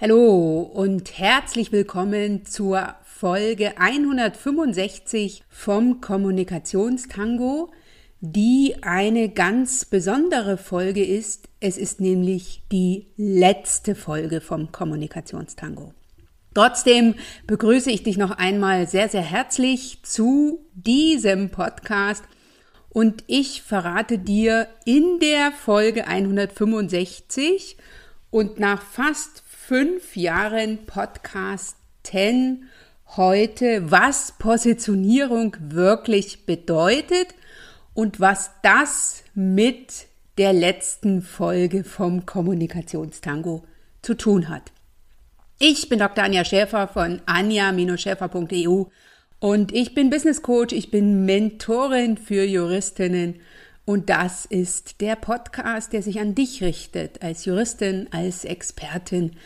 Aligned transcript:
Hallo 0.00 0.58
und 0.74 1.18
herzlich 1.18 1.70
willkommen 1.70 2.44
zur 2.44 2.96
Folge 3.04 3.78
165 3.78 5.44
vom 5.48 6.00
Kommunikationstango, 6.00 7.70
die 8.20 8.74
eine 8.82 9.28
ganz 9.28 9.84
besondere 9.84 10.58
Folge 10.58 11.04
ist. 11.04 11.48
Es 11.60 11.78
ist 11.78 12.00
nämlich 12.00 12.64
die 12.72 13.06
letzte 13.16 13.94
Folge 13.94 14.40
vom 14.40 14.72
Kommunikationstango. 14.72 15.94
Trotzdem 16.54 17.14
begrüße 17.46 17.92
ich 17.92 18.02
dich 18.02 18.16
noch 18.16 18.32
einmal 18.32 18.88
sehr, 18.88 19.08
sehr 19.08 19.22
herzlich 19.22 20.00
zu 20.02 20.66
diesem 20.74 21.50
Podcast 21.50 22.24
und 22.88 23.22
ich 23.28 23.62
verrate 23.62 24.18
dir 24.18 24.66
in 24.84 25.20
der 25.20 25.52
Folge 25.52 26.08
165 26.08 27.76
und 28.34 28.58
nach 28.58 28.82
fast 28.82 29.43
fünf 29.66 30.14
Jahren 30.14 30.84
Podcasten 30.84 32.68
heute, 33.16 33.90
was 33.90 34.34
Positionierung 34.38 35.56
wirklich 35.58 36.44
bedeutet 36.44 37.28
und 37.94 38.20
was 38.20 38.50
das 38.62 39.24
mit 39.34 40.06
der 40.36 40.52
letzten 40.52 41.22
Folge 41.22 41.82
vom 41.82 42.26
Kommunikationstango 42.26 43.64
zu 44.02 44.12
tun 44.12 44.50
hat. 44.50 44.70
Ich 45.58 45.88
bin 45.88 45.98
Dr. 45.98 46.24
Anja 46.24 46.44
Schäfer 46.44 46.86
von 46.86 47.22
anja-schäfer.eu 47.24 48.84
und 49.40 49.72
ich 49.72 49.94
bin 49.94 50.10
Business 50.10 50.42
Coach, 50.42 50.74
ich 50.74 50.90
bin 50.90 51.24
Mentorin 51.24 52.18
für 52.18 52.44
Juristinnen 52.44 53.36
und 53.86 54.10
das 54.10 54.44
ist 54.44 55.00
der 55.00 55.16
Podcast, 55.16 55.94
der 55.94 56.02
sich 56.02 56.20
an 56.20 56.34
dich 56.34 56.62
richtet, 56.62 57.22
als 57.22 57.46
Juristin, 57.46 58.08
als 58.10 58.44
Expertin, 58.44 59.36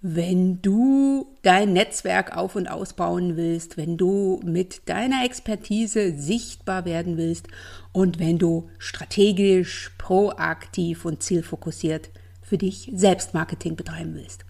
wenn 0.00 0.62
du 0.62 1.26
dein 1.42 1.72
Netzwerk 1.72 2.36
auf 2.36 2.54
und 2.54 2.68
ausbauen 2.68 3.36
willst, 3.36 3.76
wenn 3.76 3.96
du 3.96 4.40
mit 4.44 4.88
deiner 4.88 5.24
Expertise 5.24 6.16
sichtbar 6.16 6.84
werden 6.84 7.16
willst 7.16 7.48
und 7.92 8.20
wenn 8.20 8.38
du 8.38 8.68
strategisch, 8.78 9.90
proaktiv 9.98 11.04
und 11.04 11.22
zielfokussiert 11.22 12.10
für 12.42 12.58
dich 12.58 12.90
Selbstmarketing 12.94 13.74
betreiben 13.74 14.14
willst. 14.14 14.44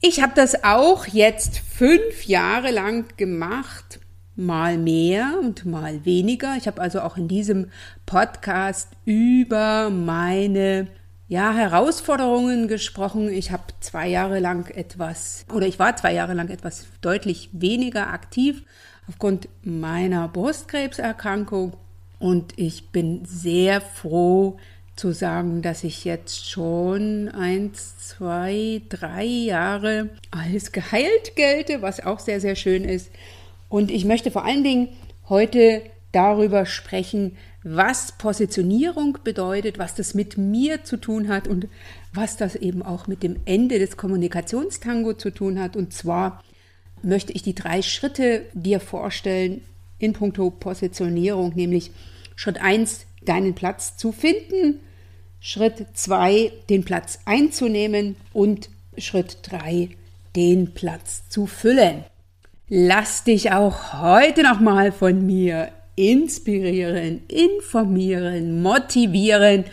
Ich 0.00 0.22
habe 0.22 0.32
das 0.36 0.62
auch 0.64 1.06
jetzt 1.06 1.58
fünf 1.58 2.26
Jahre 2.26 2.70
lang 2.70 3.06
gemacht, 3.16 4.00
mal 4.36 4.78
mehr 4.78 5.38
und 5.40 5.64
mal 5.64 6.04
weniger. 6.04 6.56
Ich 6.56 6.66
habe 6.66 6.80
also 6.80 7.00
auch 7.00 7.16
in 7.16 7.26
diesem 7.26 7.70
Podcast 8.06 8.90
über 9.04 9.90
meine 9.90 10.86
ja, 11.28 11.52
Herausforderungen 11.52 12.68
gesprochen. 12.68 13.30
Ich 13.30 13.50
habe 13.50 13.64
zwei 13.80 14.08
Jahre 14.08 14.40
lang 14.40 14.70
etwas, 14.70 15.44
oder 15.52 15.66
ich 15.66 15.78
war 15.78 15.94
zwei 15.94 16.14
Jahre 16.14 16.34
lang 16.34 16.48
etwas 16.48 16.86
deutlich 17.02 17.50
weniger 17.52 18.08
aktiv 18.08 18.62
aufgrund 19.08 19.48
meiner 19.62 20.28
Brustkrebserkrankung. 20.28 21.74
Und 22.18 22.58
ich 22.58 22.90
bin 22.90 23.24
sehr 23.26 23.80
froh 23.80 24.58
zu 24.96 25.12
sagen, 25.12 25.62
dass 25.62 25.84
ich 25.84 26.04
jetzt 26.04 26.50
schon 26.50 27.28
eins, 27.28 27.98
zwei, 27.98 28.82
drei 28.88 29.24
Jahre 29.24 30.08
als 30.30 30.72
geheilt 30.72 31.36
gelte, 31.36 31.82
was 31.82 32.04
auch 32.04 32.18
sehr, 32.18 32.40
sehr 32.40 32.56
schön 32.56 32.84
ist. 32.84 33.10
Und 33.68 33.90
ich 33.90 34.04
möchte 34.06 34.30
vor 34.30 34.44
allen 34.44 34.64
Dingen 34.64 34.88
heute 35.28 35.82
darüber 36.12 36.66
sprechen, 36.66 37.36
was 37.62 38.12
Positionierung 38.12 39.18
bedeutet, 39.24 39.78
was 39.78 39.94
das 39.94 40.14
mit 40.14 40.38
mir 40.38 40.84
zu 40.84 40.96
tun 40.96 41.28
hat 41.28 41.46
und 41.48 41.68
was 42.12 42.36
das 42.36 42.54
eben 42.54 42.82
auch 42.82 43.06
mit 43.06 43.22
dem 43.22 43.36
Ende 43.44 43.78
des 43.78 43.96
Kommunikationstango 43.96 45.14
zu 45.14 45.30
tun 45.30 45.60
hat. 45.60 45.76
Und 45.76 45.92
zwar 45.92 46.42
möchte 47.02 47.32
ich 47.32 47.42
die 47.42 47.54
drei 47.54 47.82
Schritte 47.82 48.46
dir 48.54 48.80
vorstellen 48.80 49.62
in 49.98 50.12
puncto 50.12 50.50
Positionierung, 50.50 51.52
nämlich 51.54 51.90
Schritt 52.36 52.60
1, 52.60 53.06
deinen 53.22 53.54
Platz 53.54 53.96
zu 53.96 54.12
finden, 54.12 54.80
Schritt 55.40 55.86
2, 55.92 56.52
den 56.70 56.84
Platz 56.84 57.20
einzunehmen 57.24 58.16
und 58.32 58.70
Schritt 58.96 59.38
3, 59.42 59.90
den 60.36 60.72
Platz 60.72 61.28
zu 61.28 61.46
füllen. 61.46 62.04
Lass 62.68 63.24
dich 63.24 63.52
auch 63.52 63.94
heute 63.94 64.42
nochmal 64.42 64.92
von 64.92 65.24
mir 65.24 65.70
inspirieren, 65.98 67.22
informieren, 67.26 68.62
motivieren 68.62 69.64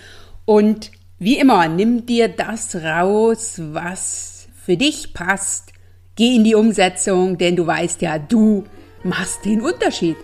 und 0.45 0.91
wie 1.19 1.37
immer, 1.37 1.67
nimm 1.67 2.05
dir 2.05 2.27
das 2.27 2.75
raus, 2.75 3.61
was 3.71 4.47
für 4.65 4.75
dich 4.75 5.13
passt. 5.13 5.71
Geh 6.15 6.35
in 6.35 6.43
die 6.43 6.55
Umsetzung, 6.55 7.37
denn 7.37 7.55
du 7.55 7.67
weißt 7.67 8.01
ja, 8.01 8.17
du 8.17 8.63
machst 9.03 9.45
den 9.45 9.61
Unterschied. 9.61 10.17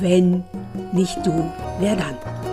Wenn 0.00 0.44
nicht 0.92 1.18
du, 1.26 1.50
wer 1.80 1.96
dann? 1.96 2.49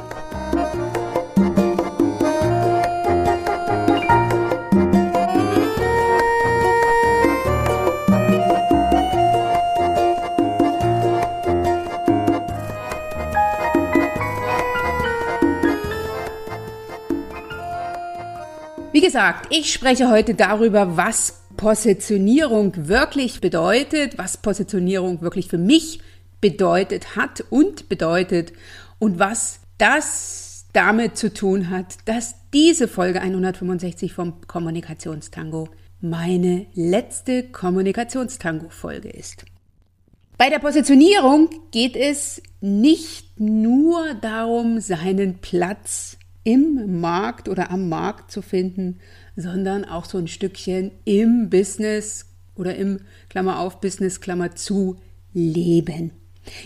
Gesagt, 19.07 19.47
ich 19.55 19.71
spreche 19.71 20.09
heute 20.09 20.33
darüber, 20.33 20.97
was 20.97 21.39
Positionierung 21.55 22.89
wirklich 22.89 23.39
bedeutet, 23.39 24.17
was 24.17 24.35
Positionierung 24.35 25.21
wirklich 25.21 25.47
für 25.47 25.57
mich 25.57 26.01
bedeutet 26.41 27.15
hat 27.15 27.45
und 27.49 27.87
bedeutet 27.87 28.51
und 28.99 29.17
was 29.17 29.61
das 29.77 30.65
damit 30.73 31.15
zu 31.15 31.33
tun 31.33 31.69
hat, 31.69 31.95
dass 32.03 32.35
diese 32.53 32.89
Folge 32.89 33.21
165 33.21 34.11
vom 34.11 34.41
Kommunikationstango 34.45 35.69
meine 36.01 36.65
letzte 36.73 37.43
Kommunikationstango-Folge 37.43 39.09
ist. 39.09 39.45
Bei 40.37 40.49
der 40.49 40.59
Positionierung 40.59 41.49
geht 41.71 41.95
es 41.95 42.41
nicht 42.59 43.39
nur 43.39 44.15
darum, 44.15 44.81
seinen 44.81 45.37
Platz 45.37 46.16
im 46.47 47.01
Markt 47.01 47.49
oder 47.49 47.71
am 47.71 47.89
Markt 47.89 48.31
zu 48.31 48.41
finden, 48.41 48.99
sondern 49.35 49.83
auch 49.83 50.05
so 50.05 50.17
ein 50.17 50.29
Stückchen 50.29 50.91
im 51.03 51.49
Business 51.49 52.27
oder 52.55 52.73
im 52.77 53.01
Klammer 53.27 53.59
auf 53.59 53.81
Business 53.81 54.21
Klammer 54.21 54.55
zu 54.55 54.95
leben. 55.33 56.11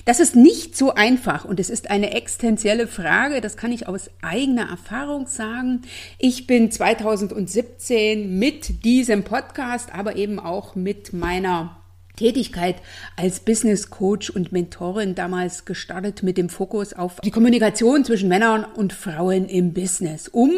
Das 0.06 0.20
ist 0.20 0.36
nicht 0.36 0.78
so 0.78 0.94
einfach 0.94 1.46
und 1.46 1.60
es 1.60 1.72
ist 1.72 1.90
eine 1.90 2.14
existenzielle 2.14 2.86
Frage, 2.86 3.42
das 3.42 3.58
kann 3.58 3.72
ich 3.72 3.88
aus 3.88 4.12
eigener 4.22 4.70
Erfahrung 4.70 5.26
sagen. 5.26 5.82
Ich 6.20 6.46
bin 6.46 6.70
2017 6.70 8.38
mit 8.38 8.86
diesem 8.86 9.24
Podcast, 9.24 9.92
aber 9.96 10.16
eben 10.16 10.40
auch 10.40 10.76
mit 10.76 11.12
meiner 11.12 11.81
Tätigkeit 12.16 12.76
als 13.16 13.40
Business 13.40 13.90
Coach 13.90 14.30
und 14.30 14.52
Mentorin 14.52 15.16
damals 15.16 15.66
gestartet 15.66 16.24
mit 16.24 16.38
dem 16.38 16.50
Fokus 16.50 16.94
auf 16.94 17.20
die 17.22 17.32
Kommunikation 17.32 18.06
zwischen 18.06 18.30
Männern 18.30 18.64
und 18.64 18.94
Frauen 18.94 19.48
im 19.48 19.74
Business, 19.74 20.28
um 20.28 20.52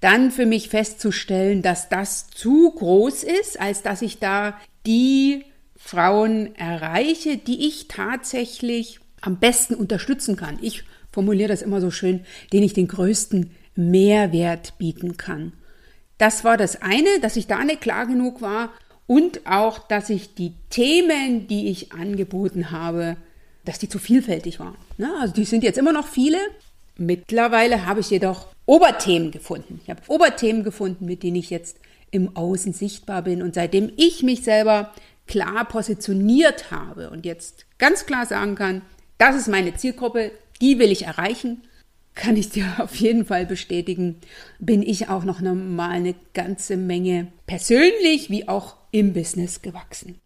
dann 0.00 0.30
für 0.30 0.46
mich 0.46 0.68
festzustellen, 0.68 1.62
dass 1.62 1.88
das 1.88 2.28
zu 2.28 2.72
groß 2.72 3.22
ist, 3.22 3.60
als 3.60 3.82
dass 3.82 4.02
ich 4.02 4.18
da 4.18 4.58
die 4.84 5.44
Frauen 5.76 6.54
erreiche, 6.56 7.36
die 7.36 7.68
ich 7.68 7.88
tatsächlich 7.88 9.00
am 9.20 9.38
besten 9.38 9.74
unterstützen 9.74 10.36
kann. 10.36 10.58
Ich 10.60 10.84
formuliere 11.10 11.48
das 11.48 11.62
immer 11.62 11.80
so 11.80 11.90
schön, 11.90 12.24
den 12.52 12.62
ich 12.62 12.72
den 12.72 12.88
größten 12.88 13.50
Mehrwert 13.76 14.78
bieten 14.78 15.16
kann. 15.16 15.52
Das 16.18 16.44
war 16.44 16.56
das 16.56 16.82
eine, 16.82 17.20
dass 17.20 17.36
ich 17.36 17.46
da 17.46 17.64
nicht 17.64 17.80
klar 17.80 18.06
genug 18.06 18.42
war 18.42 18.70
und 19.06 19.46
auch, 19.46 19.78
dass 19.78 20.10
ich 20.10 20.34
die 20.34 20.54
Themen, 20.70 21.46
die 21.48 21.68
ich 21.68 21.92
angeboten 21.92 22.70
habe, 22.70 23.16
dass 23.64 23.78
die 23.78 23.88
zu 23.88 23.98
vielfältig 23.98 24.60
waren. 24.60 24.76
Ne? 24.98 25.12
Also 25.20 25.34
die 25.34 25.44
sind 25.44 25.64
jetzt 25.64 25.78
immer 25.78 25.92
noch 25.92 26.06
viele. 26.06 26.38
Mittlerweile 26.96 27.86
habe 27.86 28.00
ich 28.00 28.10
jedoch 28.10 28.48
Oberthemen 28.66 29.30
gefunden. 29.30 29.80
Ich 29.82 29.90
habe 29.90 30.00
Oberthemen 30.08 30.64
gefunden, 30.64 31.04
mit 31.04 31.22
denen 31.22 31.36
ich 31.36 31.50
jetzt 31.50 31.78
im 32.10 32.36
Außen 32.36 32.72
sichtbar 32.72 33.22
bin. 33.22 33.42
Und 33.42 33.54
seitdem 33.54 33.92
ich 33.96 34.22
mich 34.22 34.42
selber 34.42 34.92
klar 35.26 35.64
positioniert 35.66 36.70
habe 36.70 37.10
und 37.10 37.24
jetzt 37.24 37.66
ganz 37.78 38.06
klar 38.06 38.26
sagen 38.26 38.54
kann, 38.54 38.82
das 39.18 39.36
ist 39.36 39.48
meine 39.48 39.74
Zielgruppe, 39.74 40.32
die 40.60 40.78
will 40.78 40.90
ich 40.90 41.04
erreichen, 41.04 41.62
kann 42.14 42.36
ich 42.36 42.50
dir 42.50 42.66
auf 42.78 42.94
jeden 42.96 43.24
Fall 43.24 43.46
bestätigen, 43.46 44.20
bin 44.58 44.82
ich 44.82 45.08
auch 45.08 45.24
noch 45.24 45.40
mal 45.40 45.90
eine 45.90 46.14
ganze 46.34 46.76
Menge 46.76 47.28
persönlich 47.46 48.30
wie 48.30 48.48
auch 48.48 48.76
im 48.92 49.12
Business 49.12 49.60
gewachsen. 49.62 50.20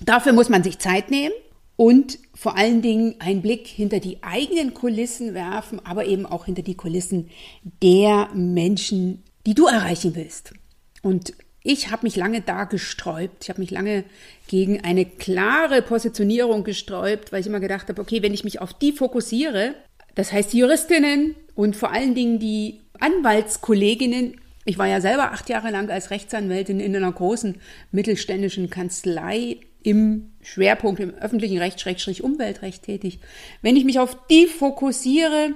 Dafür 0.00 0.34
muss 0.34 0.50
man 0.50 0.62
sich 0.62 0.78
Zeit 0.78 1.10
nehmen 1.10 1.32
und 1.76 2.18
vor 2.34 2.56
allen 2.58 2.82
Dingen 2.82 3.14
einen 3.20 3.40
Blick 3.40 3.66
hinter 3.66 4.00
die 4.00 4.22
eigenen 4.22 4.74
Kulissen 4.74 5.32
werfen, 5.32 5.80
aber 5.86 6.04
eben 6.04 6.26
auch 6.26 6.44
hinter 6.44 6.62
die 6.62 6.76
Kulissen 6.76 7.30
der 7.82 8.28
Menschen, 8.34 9.22
die 9.46 9.54
du 9.54 9.66
erreichen 9.66 10.14
willst. 10.14 10.52
Und 11.02 11.32
Ich 11.66 11.90
habe 11.90 12.02
mich 12.02 12.14
lange 12.14 12.42
da 12.42 12.64
gesträubt. 12.64 13.44
Ich 13.44 13.48
habe 13.48 13.62
mich 13.62 13.70
lange 13.70 14.04
gegen 14.48 14.84
eine 14.84 15.06
klare 15.06 15.80
Positionierung 15.80 16.62
gesträubt, 16.62 17.32
weil 17.32 17.40
ich 17.40 17.46
immer 17.46 17.58
gedacht 17.58 17.88
habe, 17.88 18.02
okay, 18.02 18.22
wenn 18.22 18.34
ich 18.34 18.44
mich 18.44 18.60
auf 18.60 18.74
die 18.74 18.92
fokussiere, 18.92 19.74
das 20.14 20.30
heißt 20.30 20.52
die 20.52 20.58
Juristinnen 20.58 21.34
und 21.54 21.74
vor 21.74 21.90
allen 21.90 22.14
Dingen 22.14 22.38
die 22.38 22.82
Anwaltskolleginnen, 23.00 24.38
ich 24.64 24.78
war 24.78 24.86
ja 24.86 25.00
selber 25.00 25.32
acht 25.32 25.48
Jahre 25.48 25.70
lang 25.70 25.90
als 25.90 26.10
Rechtsanwältin 26.10 26.80
in 26.80 26.96
einer 26.96 27.12
großen 27.12 27.56
mittelständischen 27.92 28.70
Kanzlei 28.70 29.58
im 29.82 30.32
Schwerpunkt 30.42 31.00
im 31.00 31.14
öffentlichen 31.14 31.58
Recht, 31.58 31.80
Schrägstrich 31.80 32.24
Umweltrecht 32.24 32.82
tätig. 32.82 33.20
Wenn 33.60 33.76
ich 33.76 33.84
mich 33.84 33.98
auf 33.98 34.16
die 34.28 34.46
fokussiere, 34.46 35.50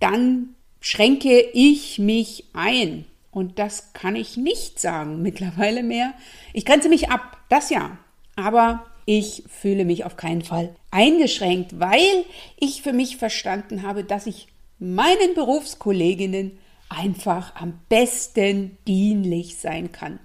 dann 0.00 0.54
schränke 0.80 1.40
ich 1.52 1.98
mich 1.98 2.44
ein. 2.54 3.04
Und 3.30 3.58
das 3.58 3.92
kann 3.92 4.16
ich 4.16 4.36
nicht 4.36 4.80
sagen 4.80 5.20
mittlerweile 5.20 5.82
mehr. 5.82 6.14
Ich 6.52 6.64
grenze 6.64 6.88
mich 6.88 7.10
ab, 7.10 7.36
das 7.50 7.68
ja. 7.68 7.98
Aber 8.36 8.86
ich 9.06 9.44
fühle 9.48 9.84
mich 9.84 10.04
auf 10.04 10.16
keinen 10.16 10.42
Fall 10.42 10.74
eingeschränkt, 10.90 11.78
weil 11.78 12.24
ich 12.58 12.80
für 12.80 12.92
mich 12.94 13.18
verstanden 13.18 13.82
habe, 13.82 14.04
dass 14.04 14.26
ich 14.26 14.48
meinen 14.78 15.34
Berufskolleginnen 15.34 16.58
einfach 16.96 17.54
am 17.56 17.80
besten 17.88 18.78
dienlich 18.86 19.56
sein 19.56 19.92
kann. 19.92 20.18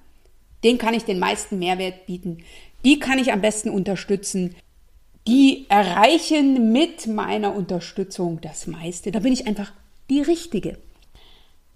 Den 0.63 0.77
kann 0.77 0.93
ich 0.93 1.05
den 1.05 1.19
meisten 1.19 1.59
Mehrwert 1.59 2.05
bieten. 2.05 2.43
Die 2.83 2.99
kann 2.99 3.19
ich 3.19 3.31
am 3.31 3.41
besten 3.41 3.69
unterstützen. 3.69 4.55
Die 5.27 5.65
erreichen 5.69 6.71
mit 6.71 7.07
meiner 7.07 7.55
Unterstützung 7.55 8.41
das 8.41 8.67
meiste. 8.67 9.11
Da 9.11 9.19
bin 9.19 9.33
ich 9.33 9.47
einfach 9.47 9.71
die 10.09 10.21
Richtige. 10.21 10.77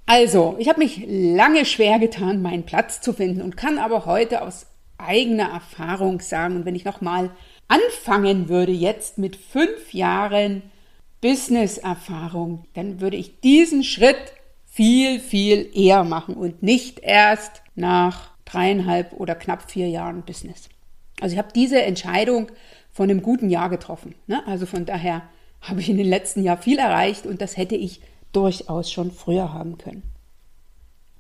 Also, 0.06 0.56
ich 0.60 0.68
habe 0.68 0.80
mich 0.80 1.04
lange 1.08 1.66
schwer 1.66 1.98
getan, 2.00 2.42
meinen 2.42 2.64
Platz 2.64 3.00
zu 3.00 3.14
finden 3.14 3.42
und 3.42 3.56
kann 3.56 3.78
aber 3.78 4.06
heute 4.06 4.42
aus 4.42 4.66
eigener 4.98 5.50
Erfahrung 5.50 6.20
sagen, 6.20 6.58
und 6.58 6.66
wenn 6.66 6.76
ich 6.76 6.86
nochmal 6.86 7.32
anfangen 7.68 8.50
würde 8.50 8.72
jetzt 8.72 9.18
mit 9.18 9.36
fünf 9.36 9.94
Jahren 9.94 10.62
Business-Erfahrung, 11.22 12.66
dann 12.74 13.00
würde 13.00 13.18
ich 13.18 13.40
diesen 13.40 13.84
Schritt 13.84 14.34
viel, 14.74 15.20
viel 15.20 15.70
eher 15.76 16.04
machen 16.04 16.34
und 16.34 16.64
nicht 16.64 16.98
erst 17.00 17.62
nach 17.76 18.32
dreieinhalb 18.44 19.14
oder 19.14 19.36
knapp 19.36 19.70
vier 19.70 19.88
Jahren 19.88 20.24
Business. 20.24 20.68
Also 21.22 21.34
ich 21.34 21.38
habe 21.38 21.54
diese 21.54 21.80
Entscheidung 21.84 22.48
von 22.92 23.08
einem 23.08 23.22
guten 23.22 23.52
Jahr 23.52 23.70
getroffen. 23.70 24.16
Ne? 24.26 24.42
Also 24.48 24.66
von 24.66 24.88
daher 24.88 25.22
habe 25.62 25.80
ich 25.80 25.90
in 25.90 25.98
den 25.98 26.10
letzten 26.10 26.44
Jahren 26.44 26.64
viel 26.64 26.80
erreicht 26.80 27.28
und 27.28 27.40
das 27.40 27.56
hätte 27.56 27.76
ich 27.76 28.02
durchaus 28.32 28.92
schon 28.92 29.12
früher 29.12 29.54
haben 29.54 29.78
können. 29.78 30.02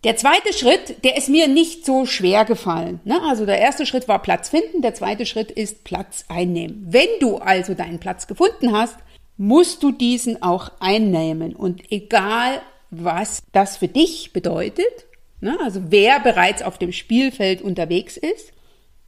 Der 0.03 0.17
zweite 0.17 0.51
Schritt, 0.51 1.03
der 1.03 1.15
ist 1.15 1.29
mir 1.29 1.47
nicht 1.47 1.85
so 1.85 2.07
schwer 2.07 2.45
gefallen. 2.45 3.01
Ne? 3.03 3.21
Also 3.21 3.45
der 3.45 3.59
erste 3.59 3.85
Schritt 3.85 4.07
war 4.07 4.19
Platz 4.19 4.49
finden, 4.49 4.81
der 4.81 4.95
zweite 4.95 5.27
Schritt 5.27 5.51
ist 5.51 5.83
Platz 5.83 6.25
einnehmen. 6.27 6.87
Wenn 6.89 7.07
du 7.19 7.37
also 7.37 7.75
deinen 7.75 7.99
Platz 7.99 8.25
gefunden 8.25 8.71
hast, 8.71 8.97
musst 9.37 9.83
du 9.83 9.91
diesen 9.91 10.41
auch 10.41 10.71
einnehmen. 10.79 11.55
Und 11.55 11.91
egal, 11.91 12.59
was 13.01 13.43
das 13.51 13.77
für 13.77 13.87
dich 13.87 14.33
bedeutet, 14.33 15.05
ne? 15.41 15.57
also 15.63 15.81
wer 15.89 16.19
bereits 16.19 16.61
auf 16.61 16.77
dem 16.77 16.91
Spielfeld 16.91 17.61
unterwegs 17.61 18.17
ist, 18.17 18.53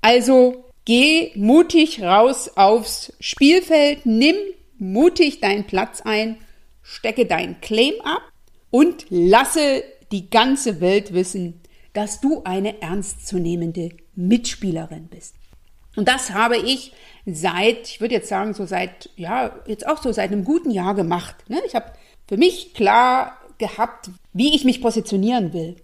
also 0.02 0.66
geh 0.86 1.32
mutig 1.36 2.02
raus 2.02 2.52
aufs 2.56 3.14
Spielfeld, 3.20 4.06
nimm 4.06 4.36
mutig 4.78 5.40
deinen 5.40 5.66
Platz 5.66 6.02
ein 6.02 6.38
stecke 6.86 7.26
dein 7.26 7.60
Claim 7.62 7.96
ab 8.04 8.22
und 8.70 9.08
lasse 9.10 9.84
die 10.12 10.30
ganze 10.30 10.80
Welt 10.80 11.14
wissen, 11.14 11.62
dass 11.94 12.22
du 12.22 12.44
eine 12.44 12.82
ernstzunehmende 12.82 13.90
Mitspielerin 14.16 15.08
bist. 15.08 15.36
Und 15.96 16.08
das 16.08 16.32
habe 16.32 16.58
ich 16.58 16.94
seit, 17.26 17.90
ich 17.90 18.02
würde 18.02 18.16
jetzt 18.16 18.30
sagen, 18.30 18.54
so 18.54 18.66
seit, 18.66 19.10
ja, 19.16 19.60
jetzt 19.66 19.88
auch 19.88 20.02
so 20.02 20.12
seit 20.12 20.32
einem 20.32 20.44
guten 20.44 20.70
Jahr 20.70 20.94
gemacht. 20.94 21.36
Ne? 21.50 21.60
Ich 21.66 21.74
habe 21.74 21.92
für 22.28 22.38
mich 22.38 22.74
klar 22.74 23.40
gehabt, 23.57 24.10
wie 24.34 24.56
ich 24.56 24.66
mich 24.66 24.81
positionieren 24.81 25.54
will. 25.54 25.75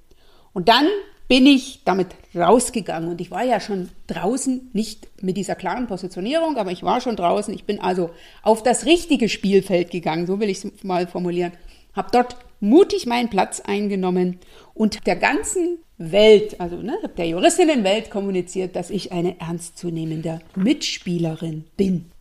Und 0.53 0.69
dann 0.69 0.87
bin 1.27 1.45
ich 1.45 1.81
damit 1.85 2.07
rausgegangen 2.35 3.09
und 3.09 3.21
ich 3.21 3.31
war 3.31 3.43
ja 3.43 3.61
schon 3.61 3.89
draußen, 4.07 4.69
nicht 4.73 5.07
mit 5.23 5.37
dieser 5.37 5.55
klaren 5.55 5.87
Positionierung, 5.87 6.57
aber 6.57 6.71
ich 6.71 6.83
war 6.83 6.99
schon 6.99 7.15
draußen. 7.15 7.53
Ich 7.53 7.63
bin 7.63 7.79
also 7.79 8.09
auf 8.43 8.63
das 8.63 8.85
richtige 8.85 9.29
Spielfeld 9.29 9.91
gegangen, 9.91 10.27
so 10.27 10.41
will 10.41 10.49
ich 10.49 10.65
es 10.65 10.83
mal 10.83 11.07
formulieren. 11.07 11.53
Habe 11.93 12.09
dort 12.11 12.35
mutig 12.59 13.05
meinen 13.05 13.29
Platz 13.29 13.61
eingenommen 13.61 14.39
und 14.73 15.07
der 15.07 15.15
ganzen 15.15 15.77
Welt, 15.97 16.59
also 16.59 16.77
ne, 16.77 16.97
der 17.17 17.27
Juristinnenwelt 17.27 18.09
kommuniziert, 18.09 18.75
dass 18.75 18.89
ich 18.89 19.11
eine 19.11 19.39
ernstzunehmende 19.39 20.41
Mitspielerin 20.55 21.65
bin. 21.77 22.11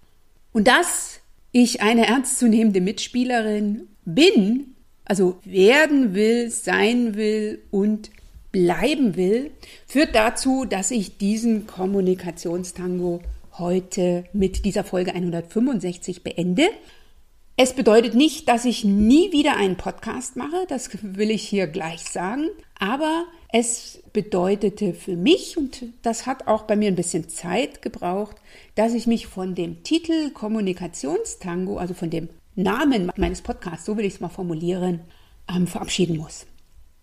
Und 0.52 0.68
dass 0.68 1.20
ich 1.52 1.82
eine 1.82 2.06
ernstzunehmende 2.06 2.80
Mitspielerin 2.80 3.88
bin, 4.04 4.76
also 5.10 5.40
werden 5.42 6.14
will, 6.14 6.50
sein 6.50 7.16
will 7.16 7.64
und 7.72 8.12
bleiben 8.52 9.16
will, 9.16 9.50
führt 9.88 10.14
dazu, 10.14 10.64
dass 10.64 10.92
ich 10.92 11.18
diesen 11.18 11.66
Kommunikationstango 11.66 13.20
heute 13.58 14.22
mit 14.32 14.64
dieser 14.64 14.84
Folge 14.84 15.12
165 15.12 16.22
beende. 16.22 16.68
Es 17.56 17.72
bedeutet 17.72 18.14
nicht, 18.14 18.48
dass 18.48 18.64
ich 18.64 18.84
nie 18.84 19.32
wieder 19.32 19.56
einen 19.56 19.76
Podcast 19.76 20.36
mache, 20.36 20.64
das 20.68 20.90
will 21.02 21.32
ich 21.32 21.42
hier 21.42 21.66
gleich 21.66 22.04
sagen, 22.04 22.44
aber 22.78 23.24
es 23.52 24.00
bedeutete 24.12 24.94
für 24.94 25.16
mich, 25.16 25.56
und 25.56 25.86
das 26.02 26.26
hat 26.26 26.46
auch 26.46 26.62
bei 26.62 26.76
mir 26.76 26.86
ein 26.86 26.94
bisschen 26.94 27.28
Zeit 27.28 27.82
gebraucht, 27.82 28.36
dass 28.76 28.94
ich 28.94 29.08
mich 29.08 29.26
von 29.26 29.56
dem 29.56 29.82
Titel 29.82 30.30
Kommunikationstango, 30.30 31.78
also 31.78 31.94
von 31.94 32.10
dem 32.10 32.28
Namen 32.62 33.10
meines 33.16 33.42
Podcasts, 33.42 33.86
so 33.86 33.96
will 33.96 34.04
ich 34.04 34.14
es 34.14 34.20
mal 34.20 34.28
formulieren, 34.28 35.00
ähm, 35.48 35.66
verabschieden 35.66 36.16
muss. 36.16 36.46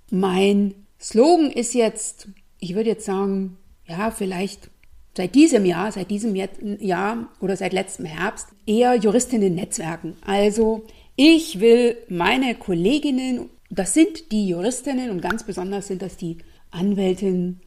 Mein 0.10 0.74
Slogan 1.00 1.52
ist 1.52 1.74
jetzt, 1.74 2.30
ich 2.60 2.76
würde 2.76 2.90
jetzt 2.90 3.06
sagen, 3.06 3.58
ja, 3.88 4.12
vielleicht 4.12 4.70
seit 5.16 5.36
diesem 5.36 5.66
Jahr, 5.66 5.92
seit 5.92 6.12
diesem 6.12 6.36
Jahr 6.36 7.30
oder 7.40 7.58
seit 7.58 7.74
letztem 7.74 8.06
Herbst 8.06 8.48
eher 8.66 8.96
Juristinnen 8.96 9.56
Netzwerken. 9.56 10.16
Also 10.26 10.86
ich 11.16 11.60
will 11.60 11.98
meine 12.08 12.56
Kolleginnen, 12.56 13.50
das 13.70 13.94
sind 13.94 14.32
die 14.32 14.48
Juristinnen 14.48 15.10
und 15.10 15.22
ganz 15.22 15.44
besonders 15.44 15.88
sind 15.88 16.02
das 16.02 16.18
die 16.18 16.38
Anwältinnen 16.72 17.62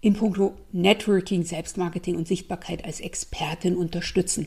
in 0.00 0.14
puncto 0.14 0.54
Networking, 0.72 1.44
Selbstmarketing 1.44 2.16
und 2.16 2.26
Sichtbarkeit 2.26 2.84
als 2.84 3.00
Expertin 3.00 3.76
unterstützen. 3.76 4.46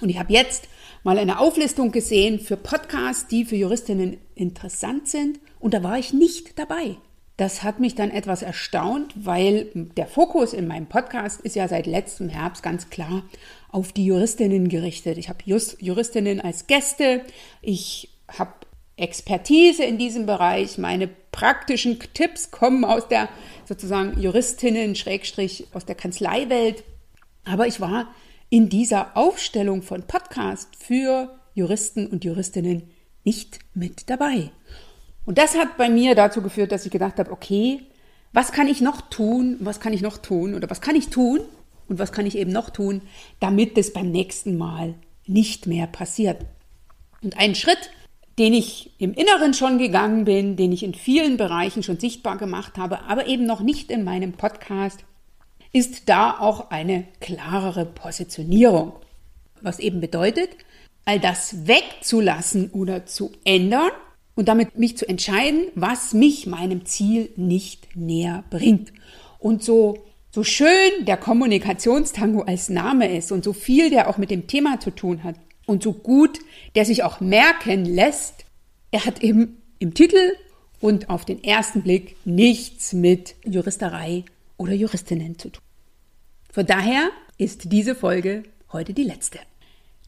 Und 0.00 0.08
ich 0.08 0.18
habe 0.18 0.32
jetzt 0.32 0.68
mal 1.04 1.18
eine 1.18 1.38
Auflistung 1.38 1.92
gesehen 1.92 2.38
für 2.40 2.56
Podcasts, 2.56 3.28
die 3.28 3.44
für 3.44 3.56
Juristinnen 3.56 4.18
interessant 4.34 5.08
sind 5.08 5.38
und 5.58 5.72
da 5.72 5.82
war 5.82 5.98
ich 5.98 6.12
nicht 6.12 6.58
dabei. 6.58 6.96
Das 7.36 7.62
hat 7.62 7.80
mich 7.80 7.94
dann 7.94 8.10
etwas 8.10 8.42
erstaunt, 8.42 9.12
weil 9.14 9.68
der 9.74 10.06
Fokus 10.06 10.54
in 10.54 10.66
meinem 10.66 10.86
Podcast 10.86 11.40
ist 11.42 11.54
ja 11.54 11.68
seit 11.68 11.86
letztem 11.86 12.30
Herbst 12.30 12.62
ganz 12.62 12.88
klar 12.88 13.24
auf 13.70 13.92
die 13.92 14.06
Juristinnen 14.06 14.68
gerichtet. 14.68 15.18
Ich 15.18 15.28
habe 15.28 15.40
Juristinnen 15.44 16.40
als 16.40 16.66
Gäste, 16.66 17.22
ich 17.60 18.08
habe 18.38 18.52
Expertise 18.96 19.84
in 19.84 19.98
diesem 19.98 20.24
Bereich, 20.24 20.78
meine 20.78 21.08
praktischen 21.30 21.98
Tipps 22.14 22.50
kommen 22.50 22.84
aus 22.84 23.08
der 23.08 23.28
sozusagen 23.66 24.18
Juristinnen, 24.18 24.94
Schrägstrich 24.94 25.66
aus 25.74 25.84
der 25.84 25.94
Kanzleiwelt. 25.94 26.84
Aber 27.44 27.66
ich 27.66 27.80
war 27.80 28.14
in 28.48 28.68
dieser 28.68 29.16
Aufstellung 29.16 29.82
von 29.82 30.02
Podcast 30.02 30.76
für 30.76 31.36
Juristen 31.54 32.06
und 32.06 32.24
Juristinnen 32.24 32.90
nicht 33.24 33.58
mit 33.74 34.08
dabei. 34.08 34.50
Und 35.24 35.38
das 35.38 35.56
hat 35.56 35.76
bei 35.76 35.88
mir 35.88 36.14
dazu 36.14 36.42
geführt, 36.42 36.70
dass 36.70 36.86
ich 36.86 36.92
gedacht 36.92 37.18
habe, 37.18 37.32
okay, 37.32 37.80
was 38.32 38.52
kann 38.52 38.68
ich 38.68 38.80
noch 38.80 39.00
tun? 39.00 39.56
Was 39.60 39.80
kann 39.80 39.92
ich 39.92 40.02
noch 40.02 40.18
tun? 40.18 40.54
Oder 40.54 40.70
was 40.70 40.80
kann 40.80 40.94
ich 40.94 41.08
tun? 41.08 41.40
Und 41.88 41.98
was 41.98 42.12
kann 42.12 42.26
ich 42.26 42.36
eben 42.36 42.52
noch 42.52 42.70
tun, 42.70 43.02
damit 43.40 43.76
es 43.78 43.92
beim 43.92 44.10
nächsten 44.10 44.56
Mal 44.56 44.94
nicht 45.26 45.66
mehr 45.66 45.86
passiert? 45.86 46.44
Und 47.22 47.38
ein 47.38 47.54
Schritt, 47.54 47.90
den 48.38 48.52
ich 48.52 48.92
im 48.98 49.14
Inneren 49.14 49.54
schon 49.54 49.78
gegangen 49.78 50.24
bin, 50.24 50.56
den 50.56 50.72
ich 50.72 50.82
in 50.82 50.94
vielen 50.94 51.36
Bereichen 51.36 51.82
schon 51.82 51.98
sichtbar 51.98 52.36
gemacht 52.36 52.76
habe, 52.76 53.02
aber 53.02 53.26
eben 53.26 53.46
noch 53.46 53.60
nicht 53.60 53.90
in 53.90 54.04
meinem 54.04 54.32
Podcast, 54.32 55.04
ist 55.76 56.08
da 56.08 56.38
auch 56.38 56.70
eine 56.70 57.04
klarere 57.20 57.84
Positionierung. 57.84 58.92
Was 59.60 59.78
eben 59.78 60.00
bedeutet, 60.00 60.50
all 61.04 61.20
das 61.20 61.66
wegzulassen 61.66 62.70
oder 62.70 63.06
zu 63.06 63.32
ändern, 63.44 63.90
und 64.36 64.48
damit 64.48 64.78
mich 64.78 64.96
zu 64.96 65.08
entscheiden, 65.08 65.68
was 65.74 66.12
mich 66.12 66.46
meinem 66.46 66.84
Ziel 66.84 67.30
nicht 67.36 67.96
näher 67.96 68.44
bringt. 68.50 68.92
Und 69.38 69.64
so, 69.64 70.04
so 70.30 70.44
schön 70.44 70.90
der 71.00 71.16
Kommunikationstango 71.16 72.42
als 72.42 72.68
Name 72.68 73.16
ist 73.16 73.32
und 73.32 73.42
so 73.42 73.52
viel 73.52 73.90
der 73.90 74.08
auch 74.08 74.18
mit 74.18 74.30
dem 74.30 74.46
Thema 74.46 74.78
zu 74.78 74.90
tun 74.90 75.24
hat 75.24 75.36
und 75.64 75.82
so 75.82 75.92
gut 75.92 76.38
der 76.74 76.84
sich 76.84 77.02
auch 77.02 77.20
merken 77.20 77.86
lässt, 77.86 78.44
er 78.90 79.06
hat 79.06 79.22
eben 79.22 79.62
im 79.78 79.94
Titel 79.94 80.34
und 80.80 81.08
auf 81.08 81.24
den 81.24 81.42
ersten 81.42 81.82
Blick 81.82 82.16
nichts 82.26 82.92
mit 82.92 83.34
Juristerei 83.44 84.24
oder 84.58 84.74
Juristinnen 84.74 85.38
zu 85.38 85.48
tun. 85.48 85.65
Von 86.52 86.66
daher 86.66 87.10
ist 87.38 87.72
diese 87.72 87.94
Folge 87.94 88.44
heute 88.72 88.92
die 88.92 89.04
letzte. 89.04 89.38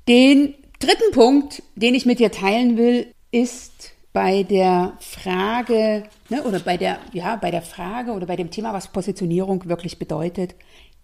Den 0.09 0.55
dritten 0.79 1.13
Punkt, 1.13 1.63
den 1.77 1.95
ich 1.95 2.07
mit 2.07 2.19
dir 2.19 2.31
teilen 2.31 2.77
will, 2.77 3.07
ist 3.31 3.93
bei 4.13 4.43
der 4.43 4.97
Frage 5.01 6.05
ne, 6.29 6.43
oder 6.45 6.61
bei 6.61 6.77
der 6.77 6.99
ja 7.13 7.37
bei 7.37 7.51
der 7.51 7.63
Frage 7.63 8.13
oder 8.13 8.27
bei 8.27 8.37
dem 8.37 8.51
Thema, 8.51 8.73
was 8.73 8.91
Positionierung 8.91 9.69
wirklich 9.69 9.99
bedeutet, 9.99 10.55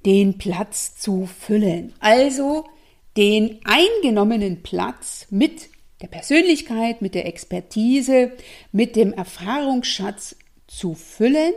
den 0.07 0.39
Platz 0.39 0.97
zu 0.97 1.27
füllen. 1.27 1.93
Also 2.01 2.65
den 3.17 3.61
eingenommenen 3.65 4.63
Platz 4.63 5.27
mit 5.31 5.69
der 6.01 6.09
Persönlichkeit, 6.09 7.03
mit 7.03 7.15
der 7.15 7.27
Expertise, 7.27 8.33
mit 8.73 8.97
dem 8.97 9.13
Erfahrungsschatz 9.13 10.37
zu 10.67 10.95
füllen, 10.95 11.53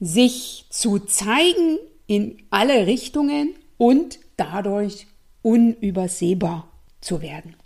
sich 0.00 0.66
zu 0.70 1.00
zeigen 1.00 1.78
in 2.06 2.38
alle 2.50 2.86
Richtungen 2.86 3.54
und 3.76 4.18
dadurch 4.36 5.06
unübersehbar 5.42 6.68
zu 7.00 7.22
werden. 7.22 7.56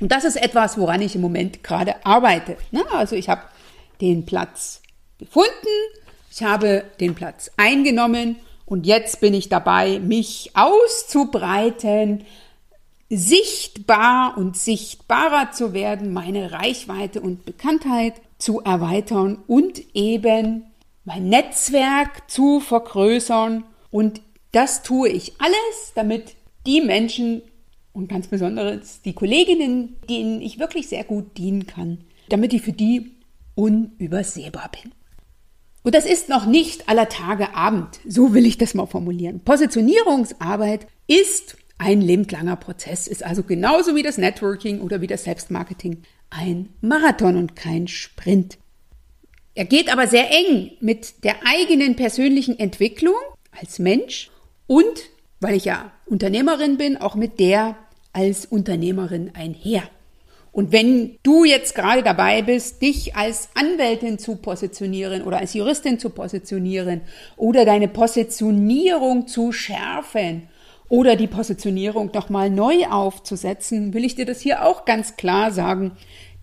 Und 0.00 0.12
das 0.12 0.24
ist 0.24 0.36
etwas, 0.36 0.78
woran 0.78 1.00
ich 1.00 1.14
im 1.14 1.22
Moment 1.22 1.62
gerade 1.62 2.04
arbeite. 2.04 2.56
Also 2.92 3.16
ich 3.16 3.28
habe 3.28 3.42
den 4.00 4.26
Platz 4.26 4.82
gefunden, 5.18 5.50
ich 6.30 6.42
habe 6.42 6.84
den 7.00 7.14
Platz 7.14 7.50
eingenommen 7.56 8.36
und 8.66 8.86
jetzt 8.86 9.20
bin 9.20 9.32
ich 9.32 9.48
dabei, 9.48 9.98
mich 10.00 10.50
auszubreiten, 10.54 12.24
sichtbar 13.08 14.36
und 14.36 14.56
sichtbarer 14.56 15.52
zu 15.52 15.72
werden, 15.72 16.12
meine 16.12 16.52
Reichweite 16.52 17.20
und 17.20 17.46
Bekanntheit 17.46 18.14
zu 18.38 18.60
erweitern 18.60 19.38
und 19.46 19.80
eben 19.94 20.64
mein 21.06 21.28
Netzwerk 21.30 22.30
zu 22.30 22.60
vergrößern. 22.60 23.64
Und 23.90 24.20
das 24.52 24.82
tue 24.82 25.08
ich 25.08 25.40
alles, 25.40 25.92
damit 25.94 26.34
die 26.66 26.82
Menschen 26.82 27.40
und 27.94 28.08
ganz 28.08 28.26
besonders 28.26 29.00
die 29.00 29.14
Kolleginnen, 29.14 29.96
denen 30.10 30.42
ich 30.42 30.58
wirklich 30.58 30.88
sehr 30.88 31.04
gut 31.04 31.38
dienen 31.38 31.66
kann, 31.66 32.04
damit 32.28 32.52
ich 32.52 32.60
für 32.60 32.72
die 32.72 33.12
unübersehbar 33.54 34.70
bin. 34.70 34.92
Und 35.82 35.94
das 35.94 36.04
ist 36.04 36.28
noch 36.28 36.46
nicht 36.46 36.88
aller 36.88 37.08
Tage 37.08 37.54
Abend, 37.54 38.00
so 38.06 38.34
will 38.34 38.44
ich 38.44 38.58
das 38.58 38.74
mal 38.74 38.86
formulieren. 38.86 39.40
Positionierungsarbeit 39.40 40.88
ist 41.06 41.56
ein 41.78 42.00
lebendlanger 42.00 42.56
Prozess, 42.56 43.06
ist 43.06 43.24
also 43.24 43.44
genauso 43.44 43.94
wie 43.94 44.02
das 44.02 44.18
Networking 44.18 44.80
oder 44.80 45.00
wie 45.00 45.06
das 45.06 45.24
Selbstmarketing 45.24 46.02
ein 46.30 46.70
Marathon 46.80 47.36
und 47.36 47.54
kein 47.54 47.86
Sprint. 47.86 48.58
Er 49.56 49.64
geht 49.64 49.90
aber 49.90 50.06
sehr 50.06 50.30
eng 50.30 50.72
mit 50.80 51.24
der 51.24 51.36
eigenen 51.46 51.96
persönlichen 51.96 52.58
Entwicklung 52.58 53.14
als 53.58 53.78
Mensch 53.78 54.30
und, 54.66 54.84
weil 55.40 55.56
ich 55.56 55.64
ja 55.64 55.92
Unternehmerin 56.04 56.76
bin, 56.76 56.98
auch 56.98 57.14
mit 57.14 57.40
der 57.40 57.74
als 58.12 58.44
Unternehmerin 58.44 59.30
einher. 59.34 59.82
Und 60.52 60.72
wenn 60.72 61.18
du 61.22 61.44
jetzt 61.44 61.74
gerade 61.74 62.02
dabei 62.02 62.42
bist, 62.42 62.82
dich 62.82 63.16
als 63.16 63.48
Anwältin 63.54 64.18
zu 64.18 64.36
positionieren 64.36 65.22
oder 65.22 65.38
als 65.38 65.54
Juristin 65.54 65.98
zu 65.98 66.10
positionieren 66.10 67.00
oder 67.38 67.64
deine 67.64 67.88
Positionierung 67.88 69.26
zu 69.26 69.52
schärfen 69.52 70.48
oder 70.90 71.16
die 71.16 71.28
Positionierung 71.28 72.10
nochmal 72.12 72.50
neu 72.50 72.86
aufzusetzen, 72.90 73.94
will 73.94 74.04
ich 74.04 74.16
dir 74.16 74.26
das 74.26 74.40
hier 74.40 74.66
auch 74.66 74.84
ganz 74.84 75.16
klar 75.16 75.50
sagen, 75.50 75.92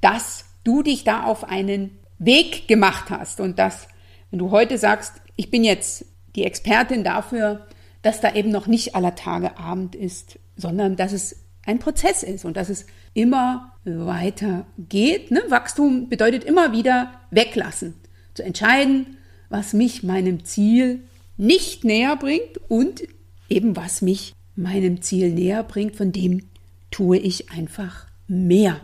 dass 0.01 0.46
du 0.63 0.82
dich 0.82 1.03
da 1.03 1.25
auf 1.25 1.43
einen 1.43 2.00
Weg 2.20 2.67
gemacht 2.67 3.10
hast 3.10 3.39
und 3.39 3.60
dass, 3.60 3.88
wenn 4.29 4.39
du 4.39 4.51
heute 4.51 4.77
sagst, 4.77 5.13
ich 5.36 5.50
bin 5.50 5.63
jetzt 5.63 6.05
die 6.36 6.43
Expertin 6.43 7.03
dafür, 7.03 7.67
dass 8.01 8.22
da 8.22 8.34
eben 8.34 8.51
noch 8.51 8.67
nicht 8.67 8.96
aller 8.96 9.15
Tage 9.15 9.58
Abend 9.58 9.96
ist, 9.96 10.39
sondern 10.55 10.96
dass 10.96 11.12
es 11.12 11.43
ein 11.65 11.79
Prozess 11.79 12.24
ist 12.24 12.46
und 12.46 12.58
dass 12.58 12.70
es 12.70 12.86
immer 13.13 13.74
weiter 13.86 14.65
geht. 14.77 15.32
Ne? 15.32 15.41
Wachstum 15.50 16.10
bedeutet 16.10 16.43
immer 16.43 16.72
wieder 16.72 17.12
weglassen, 17.32 17.93
zu 18.34 18.43
entscheiden, 18.43 19.17
was 19.50 19.74
mich 19.74 20.03
meinem 20.03 20.46
Ziel 20.46 21.03
nicht 21.38 21.84
näher 21.84 22.15
bringt 22.15 22.58
und 22.70 23.03
eben 23.50 23.75
was 23.75 24.01
mich 24.01 24.34
meinem 24.55 25.01
Ziel 25.01 25.32
näher 25.32 25.63
bringt, 25.63 25.96
von 25.96 26.12
dem 26.12 26.50
tue 26.91 27.17
ich 27.17 27.51
einfach 27.51 28.08
mehr. 28.27 28.79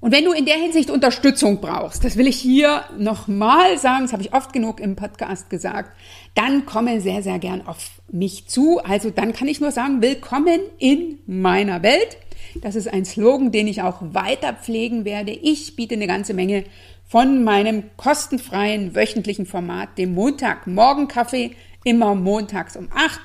Und 0.00 0.12
wenn 0.12 0.24
du 0.24 0.32
in 0.32 0.46
der 0.46 0.56
Hinsicht 0.56 0.90
Unterstützung 0.90 1.60
brauchst, 1.60 2.04
das 2.04 2.16
will 2.16 2.26
ich 2.26 2.36
hier 2.36 2.84
nochmal 2.96 3.76
sagen, 3.76 4.04
das 4.04 4.12
habe 4.14 4.22
ich 4.22 4.32
oft 4.32 4.52
genug 4.52 4.80
im 4.80 4.96
Podcast 4.96 5.50
gesagt, 5.50 5.94
dann 6.34 6.64
komme 6.64 7.02
sehr, 7.02 7.22
sehr 7.22 7.38
gern 7.38 7.66
auf 7.66 8.00
mich 8.10 8.46
zu. 8.48 8.80
Also 8.82 9.10
dann 9.10 9.34
kann 9.34 9.46
ich 9.46 9.60
nur 9.60 9.72
sagen, 9.72 10.00
willkommen 10.00 10.60
in 10.78 11.18
meiner 11.26 11.82
Welt. 11.82 12.16
Das 12.62 12.76
ist 12.76 12.90
ein 12.90 13.04
Slogan, 13.04 13.52
den 13.52 13.68
ich 13.68 13.82
auch 13.82 13.98
weiter 14.00 14.54
pflegen 14.54 15.04
werde. 15.04 15.32
Ich 15.32 15.76
biete 15.76 15.96
eine 15.96 16.06
ganze 16.06 16.32
Menge 16.32 16.64
von 17.06 17.44
meinem 17.44 17.84
kostenfreien 17.98 18.94
wöchentlichen 18.94 19.44
Format, 19.44 19.98
dem 19.98 20.14
Montagmorgen-Kaffee, 20.14 21.50
immer 21.84 22.14
montags 22.14 22.74
um 22.74 22.88
acht. 22.94 23.20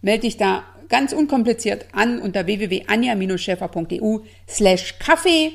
Melde 0.00 0.22
dich 0.22 0.38
da 0.38 0.62
ganz 0.88 1.12
unkompliziert 1.12 1.86
an 1.92 2.18
unter 2.18 2.46
www.anja-schäfer.eu 2.46 4.18
slash 4.48 4.98
Kaffee 4.98 5.52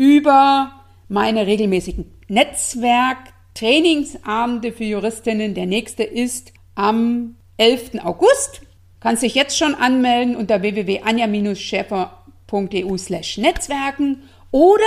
über 0.00 0.72
meine 1.08 1.46
regelmäßigen 1.46 2.10
Netzwerk-Trainingsabende 2.28 4.72
für 4.72 4.84
Juristinnen. 4.84 5.52
Der 5.52 5.66
nächste 5.66 6.04
ist 6.04 6.54
am 6.74 7.36
11. 7.58 8.02
August. 8.02 8.62
Kannst 9.00 9.22
dich 9.22 9.34
jetzt 9.34 9.58
schon 9.58 9.74
anmelden 9.74 10.36
unter 10.36 10.62
www.anja-schäfer.eu 10.62 12.96
slash 12.96 13.36
Netzwerken 13.36 14.22
oder 14.50 14.80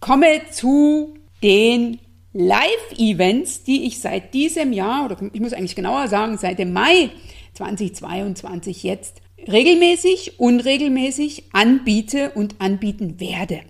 komme 0.00 0.40
zu 0.50 1.14
den 1.40 2.00
Live-Events, 2.32 3.62
die 3.62 3.86
ich 3.86 4.00
seit 4.00 4.34
diesem 4.34 4.72
Jahr, 4.72 5.04
oder 5.04 5.18
ich 5.32 5.40
muss 5.40 5.52
eigentlich 5.52 5.76
genauer 5.76 6.08
sagen, 6.08 6.36
seit 6.36 6.58
dem 6.58 6.72
Mai 6.72 7.10
2022 7.54 8.82
jetzt 8.82 9.22
regelmäßig, 9.46 10.40
unregelmäßig 10.40 11.44
anbiete 11.52 12.30
und 12.30 12.60
anbieten 12.60 13.20
werde. 13.20 13.60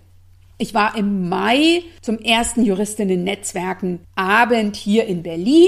Ich 0.62 0.75
war 0.75 0.97
im 0.97 1.28
Mai 1.28 1.83
zum 2.02 2.21
ersten 2.21 2.64
Juristinnen-Netzwerken 2.64 3.99
Abend 4.14 4.76
hier 4.76 5.07
in 5.07 5.25
Berlin. 5.25 5.66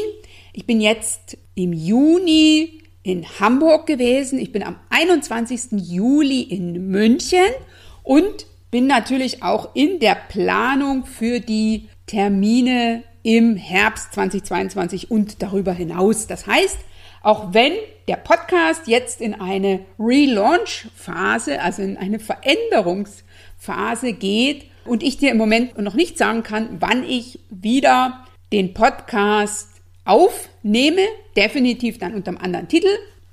Ich 0.53 0.67
bin 0.67 0.81
jetzt 0.81 1.37
im 1.57 1.73
Juni 1.73 2.81
in 3.03 3.27
Hamburg 3.41 3.89
gewesen. 3.89 4.39
Ich 4.39 4.53
bin 4.53 4.63
am 4.63 4.77
21. 4.91 5.83
Juli 5.91 6.43
in 6.43 6.93
München 6.93 7.43
und 8.05 8.47
bin 8.71 8.87
natürlich 8.87 9.43
auch 9.43 9.75
in 9.75 9.99
der 9.99 10.15
Planung 10.15 11.07
für 11.07 11.41
die 11.41 11.89
Termine 12.07 13.03
im 13.25 13.57
Herbst 13.57 14.15
2022 14.15 15.11
und 15.11 15.43
darüber 15.43 15.73
hinaus. 15.73 16.29
Das 16.29 16.47
heißt, 16.47 16.79
auch 17.21 17.53
wenn 17.53 17.73
der 18.07 18.19
Podcast 18.19 18.87
jetzt 18.87 19.21
in 19.21 19.35
eine 19.35 19.81
Relaunch-Phase, 19.99 21.61
also 21.61 21.83
in 21.83 21.97
eine 21.97 22.21
Veränderungsphase 22.21 24.13
geht, 24.13 24.67
und 24.85 25.03
ich 25.03 25.17
dir 25.19 25.31
im 25.31 25.37
Moment 25.37 25.79
noch 25.79 25.95
nicht 25.95 26.19
sagen 26.19 26.43
kann, 26.43 26.77
wann 26.81 27.05
ich 27.05 27.41
wieder 27.51 28.25
den 28.53 28.75
Podcast 28.75 29.69
aufnehme, 30.05 31.03
definitiv 31.37 31.99
dann 31.99 32.15
unter 32.15 32.31
einem 32.31 32.39
anderen 32.39 32.69
Titel. 32.69 32.89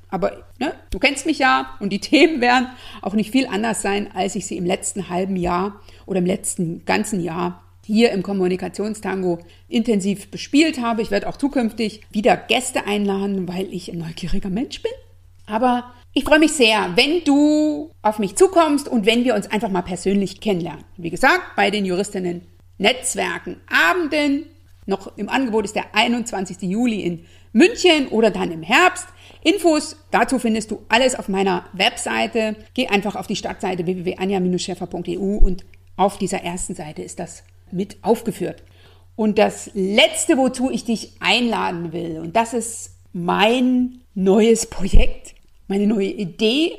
Aber 0.09 0.43
ne, 0.59 0.73
du 0.89 0.99
kennst 0.99 1.25
mich 1.25 1.39
ja 1.39 1.77
und 1.79 1.91
die 1.91 1.99
Themen 2.01 2.41
werden 2.41 2.67
auch 3.01 3.13
nicht 3.13 3.31
viel 3.31 3.47
anders 3.47 3.81
sein, 3.81 4.09
als 4.13 4.35
ich 4.35 4.45
sie 4.45 4.57
im 4.57 4.65
letzten 4.65 5.09
halben 5.09 5.35
Jahr 5.35 5.79
oder 6.05 6.19
im 6.19 6.25
letzten 6.25 6.85
ganzen 6.85 7.21
Jahr 7.21 7.63
hier 7.85 8.11
im 8.11 8.23
Kommunikationstango 8.23 9.39
intensiv 9.67 10.29
bespielt 10.29 10.79
habe. 10.79 11.01
Ich 11.01 11.11
werde 11.11 11.27
auch 11.27 11.37
zukünftig 11.37 12.01
wieder 12.11 12.37
Gäste 12.37 12.85
einladen, 12.85 13.47
weil 13.47 13.73
ich 13.73 13.91
ein 13.91 13.97
neugieriger 13.97 14.49
Mensch 14.49 14.81
bin. 14.81 14.91
Aber 15.45 15.91
ich 16.13 16.25
freue 16.25 16.39
mich 16.39 16.51
sehr, 16.51 16.91
wenn 16.95 17.23
du 17.23 17.91
auf 18.01 18.19
mich 18.19 18.35
zukommst 18.35 18.87
und 18.87 19.05
wenn 19.05 19.23
wir 19.23 19.33
uns 19.33 19.49
einfach 19.49 19.69
mal 19.69 19.81
persönlich 19.81 20.41
kennenlernen. 20.41 20.83
Wie 20.97 21.09
gesagt, 21.09 21.55
bei 21.55 21.71
den 21.71 21.85
Juristinnen 21.85 22.41
Netzwerken 22.77 23.61
Abenden, 23.69 24.45
noch 24.85 25.15
im 25.17 25.29
Angebot 25.29 25.65
ist 25.65 25.75
der 25.75 25.95
21. 25.95 26.63
Juli 26.63 27.01
in 27.01 27.25
München 27.53 28.07
oder 28.07 28.31
dann 28.31 28.51
im 28.51 28.63
Herbst. 28.63 29.07
Infos 29.43 29.95
dazu 30.09 30.39
findest 30.39 30.71
du 30.71 30.81
alles 30.89 31.15
auf 31.15 31.29
meiner 31.29 31.65
Webseite. 31.73 32.55
Geh 32.73 32.87
einfach 32.87 33.15
auf 33.15 33.27
die 33.27 33.35
Startseite 33.35 33.85
www.anja-schäfer.eu 33.85 35.37
und 35.37 35.63
auf 35.95 36.17
dieser 36.17 36.43
ersten 36.43 36.75
Seite 36.75 37.03
ist 37.03 37.19
das 37.19 37.43
mit 37.71 38.03
aufgeführt. 38.03 38.63
Und 39.15 39.37
das 39.37 39.69
letzte, 39.75 40.37
wozu 40.37 40.71
ich 40.71 40.83
dich 40.83 41.13
einladen 41.19 41.93
will, 41.93 42.19
und 42.19 42.35
das 42.35 42.53
ist 42.53 42.95
mein 43.13 44.01
neues 44.15 44.65
Projekt, 44.65 45.35
meine 45.71 45.87
neue 45.87 46.09
Idee. 46.09 46.73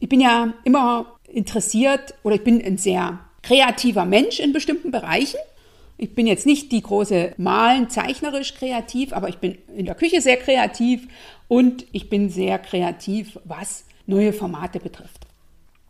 Ich 0.00 0.08
bin 0.10 0.20
ja 0.20 0.52
immer 0.64 1.16
interessiert 1.32 2.12
oder 2.22 2.34
ich 2.34 2.44
bin 2.44 2.62
ein 2.62 2.76
sehr 2.76 3.20
kreativer 3.42 4.04
Mensch 4.04 4.38
in 4.38 4.52
bestimmten 4.52 4.90
Bereichen. 4.90 5.40
Ich 5.96 6.14
bin 6.14 6.26
jetzt 6.26 6.44
nicht 6.44 6.70
die 6.70 6.82
große 6.82 7.32
Malen, 7.38 7.88
zeichnerisch 7.88 8.54
kreativ, 8.54 9.14
aber 9.14 9.30
ich 9.30 9.38
bin 9.38 9.56
in 9.74 9.86
der 9.86 9.94
Küche 9.94 10.20
sehr 10.20 10.36
kreativ 10.36 11.08
und 11.48 11.86
ich 11.92 12.10
bin 12.10 12.28
sehr 12.28 12.58
kreativ, 12.58 13.38
was 13.44 13.86
neue 14.06 14.34
Formate 14.34 14.78
betrifft. 14.78 15.26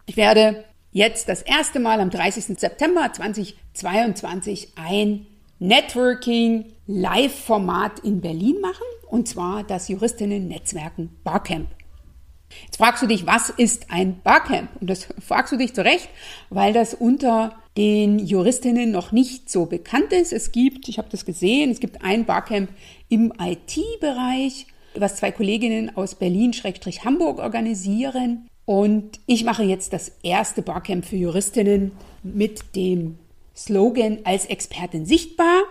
Ich 0.06 0.16
werde 0.16 0.64
jetzt 0.92 1.28
das 1.28 1.42
erste 1.42 1.80
Mal 1.80 2.00
am 2.00 2.10
30. 2.10 2.56
September 2.56 3.12
2022 3.12 4.74
ein 4.76 5.26
Networking 5.58 6.66
Live-Format 6.86 7.98
in 8.04 8.20
Berlin 8.20 8.60
machen, 8.60 8.86
und 9.08 9.26
zwar 9.26 9.64
das 9.64 9.88
Juristinnen-Netzwerken 9.88 11.10
Barcamp. 11.24 11.68
Jetzt 12.64 12.78
fragst 12.78 13.02
du 13.02 13.06
dich, 13.06 13.26
was 13.26 13.50
ist 13.50 13.90
ein 13.90 14.20
Barcamp? 14.22 14.70
Und 14.80 14.88
das 14.88 15.08
fragst 15.26 15.52
du 15.52 15.56
dich 15.56 15.74
zu 15.74 15.84
Recht, 15.84 16.08
weil 16.50 16.72
das 16.72 16.94
unter 16.94 17.56
den 17.76 18.18
Juristinnen 18.18 18.90
noch 18.90 19.12
nicht 19.12 19.50
so 19.50 19.66
bekannt 19.66 20.12
ist. 20.12 20.32
Es 20.32 20.52
gibt, 20.52 20.88
ich 20.88 20.98
habe 20.98 21.08
das 21.10 21.24
gesehen, 21.24 21.70
es 21.70 21.80
gibt 21.80 22.02
ein 22.02 22.24
Barcamp 22.24 22.70
im 23.08 23.32
IT-Bereich, 23.40 24.66
was 24.94 25.16
zwei 25.16 25.30
Kolleginnen 25.30 25.96
aus 25.96 26.16
Berlin-Hamburg 26.16 27.38
organisieren. 27.38 28.48
Und 28.64 29.20
ich 29.26 29.44
mache 29.44 29.62
jetzt 29.62 29.92
das 29.92 30.12
erste 30.22 30.62
Barcamp 30.62 31.04
für 31.04 31.16
Juristinnen 31.16 31.92
mit 32.22 32.74
dem 32.76 33.18
Slogan 33.56 34.18
als 34.24 34.46
Expertin 34.46 35.06
sichtbar. 35.06 35.62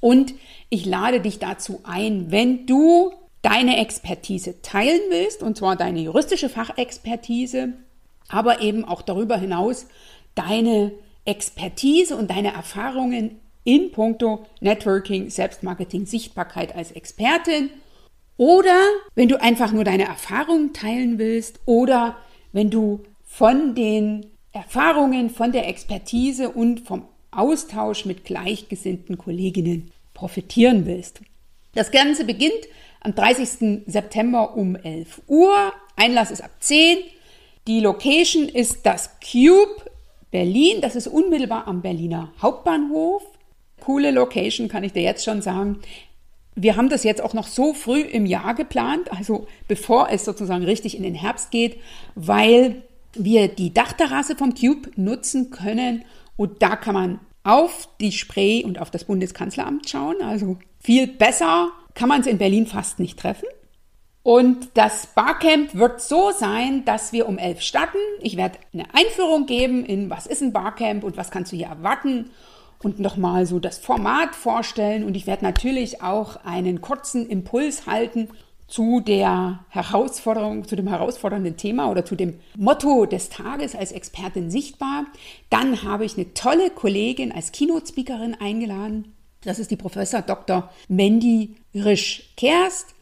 Und 0.00 0.34
ich 0.68 0.84
lade 0.84 1.20
dich 1.20 1.38
dazu 1.38 1.80
ein, 1.84 2.30
wenn 2.30 2.66
du 2.66 3.12
deine 3.42 3.78
Expertise 3.78 4.60
teilen 4.62 5.00
willst, 5.10 5.42
und 5.42 5.56
zwar 5.56 5.76
deine 5.76 6.00
juristische 6.00 6.48
Fachexpertise, 6.48 7.74
aber 8.28 8.60
eben 8.60 8.84
auch 8.84 9.02
darüber 9.02 9.36
hinaus 9.36 9.86
deine 10.34 10.92
Expertise 11.24 12.16
und 12.16 12.30
deine 12.30 12.52
Erfahrungen 12.52 13.40
in 13.64 13.92
puncto 13.92 14.46
Networking, 14.60 15.30
Selbstmarketing, 15.30 16.06
Sichtbarkeit 16.06 16.74
als 16.74 16.92
Expertin 16.92 17.70
oder 18.36 18.78
wenn 19.14 19.28
du 19.28 19.40
einfach 19.40 19.72
nur 19.72 19.84
deine 19.84 20.04
Erfahrungen 20.04 20.72
teilen 20.72 21.18
willst 21.18 21.60
oder 21.66 22.16
wenn 22.52 22.70
du 22.70 23.00
von 23.24 23.74
den 23.74 24.26
Erfahrungen, 24.52 25.28
von 25.28 25.52
der 25.52 25.68
Expertise 25.68 26.48
und 26.48 26.80
vom 26.80 27.04
Austausch 27.30 28.06
mit 28.06 28.24
gleichgesinnten 28.24 29.18
Kolleginnen 29.18 29.90
profitieren 30.14 30.86
willst. 30.86 31.20
Das 31.74 31.90
Ganze 31.90 32.24
beginnt 32.24 32.66
am 33.00 33.14
30. 33.14 33.84
September 33.86 34.56
um 34.56 34.76
11 34.76 35.22
Uhr. 35.26 35.72
Einlass 35.96 36.30
ist 36.30 36.42
ab 36.42 36.50
10. 36.60 36.98
Die 37.66 37.80
Location 37.80 38.48
ist 38.48 38.84
das 38.84 39.10
Cube 39.20 39.90
Berlin. 40.30 40.80
Das 40.80 40.96
ist 40.96 41.06
unmittelbar 41.06 41.66
am 41.66 41.82
Berliner 41.82 42.32
Hauptbahnhof. 42.40 43.22
Coole 43.80 44.10
Location, 44.10 44.68
kann 44.68 44.84
ich 44.84 44.92
dir 44.92 45.02
jetzt 45.02 45.24
schon 45.24 45.42
sagen. 45.42 45.80
Wir 46.54 46.76
haben 46.76 46.88
das 46.88 47.04
jetzt 47.04 47.22
auch 47.22 47.34
noch 47.34 47.46
so 47.46 47.72
früh 47.72 48.00
im 48.00 48.26
Jahr 48.26 48.54
geplant, 48.54 49.12
also 49.12 49.46
bevor 49.68 50.08
es 50.10 50.24
sozusagen 50.24 50.64
richtig 50.64 50.96
in 50.96 51.04
den 51.04 51.14
Herbst 51.14 51.52
geht, 51.52 51.78
weil 52.16 52.82
wir 53.14 53.46
die 53.46 53.72
Dachterrasse 53.72 54.34
vom 54.34 54.54
Cube 54.54 54.90
nutzen 54.96 55.50
können 55.50 56.04
und 56.36 56.60
da 56.62 56.74
kann 56.74 56.94
man 56.94 57.20
auf 57.44 57.88
die 58.00 58.12
Spree 58.12 58.64
und 58.64 58.80
auf 58.80 58.90
das 58.90 59.04
Bundeskanzleramt 59.04 59.88
schauen. 59.88 60.16
Also 60.20 60.58
viel 60.80 61.06
besser 61.06 61.70
kann 61.98 62.08
man 62.08 62.20
es 62.20 62.28
in 62.28 62.38
Berlin 62.38 62.66
fast 62.66 63.00
nicht 63.00 63.18
treffen. 63.18 63.48
Und 64.22 64.68
das 64.74 65.08
Barcamp 65.08 65.74
wird 65.74 66.00
so 66.00 66.30
sein, 66.30 66.84
dass 66.84 67.12
wir 67.12 67.28
um 67.28 67.38
elf 67.38 67.60
starten. 67.60 67.98
Ich 68.20 68.36
werde 68.36 68.58
eine 68.72 68.84
Einführung 68.94 69.46
geben 69.46 69.84
in 69.84 70.08
was 70.08 70.26
ist 70.28 70.40
ein 70.40 70.52
Barcamp 70.52 71.02
und 71.02 71.16
was 71.16 71.32
kannst 71.32 71.50
du 71.50 71.56
hier 71.56 71.66
erwarten 71.66 72.30
und 72.80 73.00
nochmal 73.00 73.46
so 73.46 73.58
das 73.58 73.78
Format 73.78 74.36
vorstellen. 74.36 75.02
Und 75.02 75.16
ich 75.16 75.26
werde 75.26 75.44
natürlich 75.44 76.00
auch 76.00 76.44
einen 76.44 76.80
kurzen 76.80 77.28
Impuls 77.28 77.86
halten 77.86 78.28
zu 78.68 79.00
der 79.00 79.64
Herausforderung, 79.70 80.68
zu 80.68 80.76
dem 80.76 80.86
herausfordernden 80.86 81.56
Thema 81.56 81.90
oder 81.90 82.04
zu 82.04 82.14
dem 82.14 82.38
Motto 82.56 83.06
des 83.06 83.28
Tages 83.28 83.74
als 83.74 83.90
Expertin 83.90 84.52
sichtbar. 84.52 85.06
Dann 85.50 85.82
habe 85.82 86.04
ich 86.04 86.16
eine 86.16 86.32
tolle 86.34 86.70
Kollegin 86.70 87.32
als 87.32 87.50
Keynote-Speakerin 87.50 88.36
eingeladen. 88.38 89.14
Das 89.48 89.58
ist 89.58 89.70
die 89.70 89.76
Professor 89.76 90.20
Dr. 90.20 90.68
Mandy 90.88 91.56
Risch-Kerst. 91.74 92.94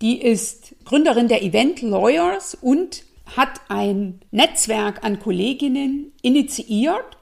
Die 0.00 0.20
ist 0.20 0.74
Gründerin 0.84 1.28
der 1.28 1.44
Event 1.44 1.80
Lawyers 1.80 2.58
und 2.60 3.04
hat 3.36 3.60
ein 3.68 4.20
Netzwerk 4.32 5.04
an 5.04 5.20
Kolleginnen 5.20 6.10
initiiert, 6.20 7.16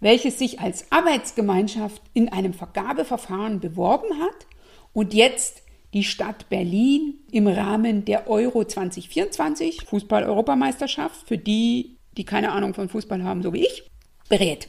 welches 0.00 0.38
sich 0.38 0.58
als 0.58 0.90
Arbeitsgemeinschaft 0.90 2.00
in 2.14 2.30
einem 2.30 2.54
Vergabeverfahren 2.54 3.60
beworben 3.60 4.18
hat 4.18 4.46
und 4.94 5.12
jetzt 5.12 5.60
die 5.92 6.02
Stadt 6.02 6.48
Berlin 6.48 7.18
im 7.30 7.46
Rahmen 7.46 8.06
der 8.06 8.26
Euro 8.30 8.64
2024, 8.64 9.82
Fußball-Europameisterschaft, 9.84 11.28
für 11.28 11.36
die, 11.36 11.98
die 12.16 12.24
keine 12.24 12.52
Ahnung 12.52 12.72
von 12.72 12.88
Fußball 12.88 13.22
haben, 13.22 13.42
so 13.42 13.52
wie 13.52 13.66
ich, 13.66 13.82
berät. 14.30 14.68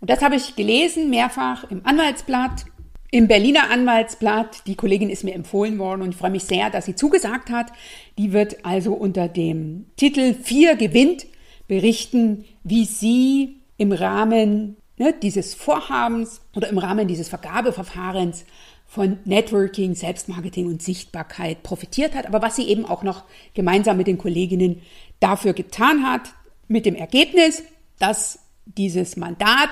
Und 0.00 0.10
das 0.10 0.22
habe 0.22 0.36
ich 0.36 0.56
gelesen, 0.56 1.10
mehrfach 1.10 1.70
im 1.70 1.84
Anwaltsblatt, 1.84 2.66
im 3.10 3.28
Berliner 3.28 3.70
Anwaltsblatt. 3.70 4.66
Die 4.66 4.74
Kollegin 4.74 5.10
ist 5.10 5.24
mir 5.24 5.34
empfohlen 5.34 5.78
worden 5.78 6.02
und 6.02 6.10
ich 6.10 6.16
freue 6.16 6.30
mich 6.30 6.44
sehr, 6.44 6.70
dass 6.70 6.84
sie 6.84 6.94
zugesagt 6.94 7.50
hat. 7.50 7.72
Die 8.18 8.32
wird 8.32 8.64
also 8.64 8.92
unter 8.92 9.28
dem 9.28 9.86
Titel 9.96 10.34
4 10.34 10.76
gewinnt 10.76 11.26
berichten, 11.66 12.44
wie 12.62 12.84
sie 12.84 13.56
im 13.78 13.92
Rahmen 13.92 14.76
ne, 14.98 15.14
dieses 15.22 15.54
Vorhabens 15.54 16.40
oder 16.54 16.68
im 16.68 16.78
Rahmen 16.78 17.08
dieses 17.08 17.28
Vergabeverfahrens 17.28 18.44
von 18.86 19.18
Networking, 19.24 19.94
Selbstmarketing 19.94 20.66
und 20.66 20.80
Sichtbarkeit 20.80 21.62
profitiert 21.62 22.14
hat, 22.14 22.26
aber 22.26 22.40
was 22.40 22.56
sie 22.56 22.68
eben 22.68 22.84
auch 22.86 23.02
noch 23.02 23.24
gemeinsam 23.54 23.96
mit 23.96 24.06
den 24.06 24.18
Kolleginnen 24.18 24.80
dafür 25.18 25.54
getan 25.54 26.06
hat, 26.06 26.32
mit 26.68 26.86
dem 26.86 26.94
Ergebnis, 26.94 27.64
dass 27.98 28.38
dieses 28.66 29.16
Mandat 29.16 29.70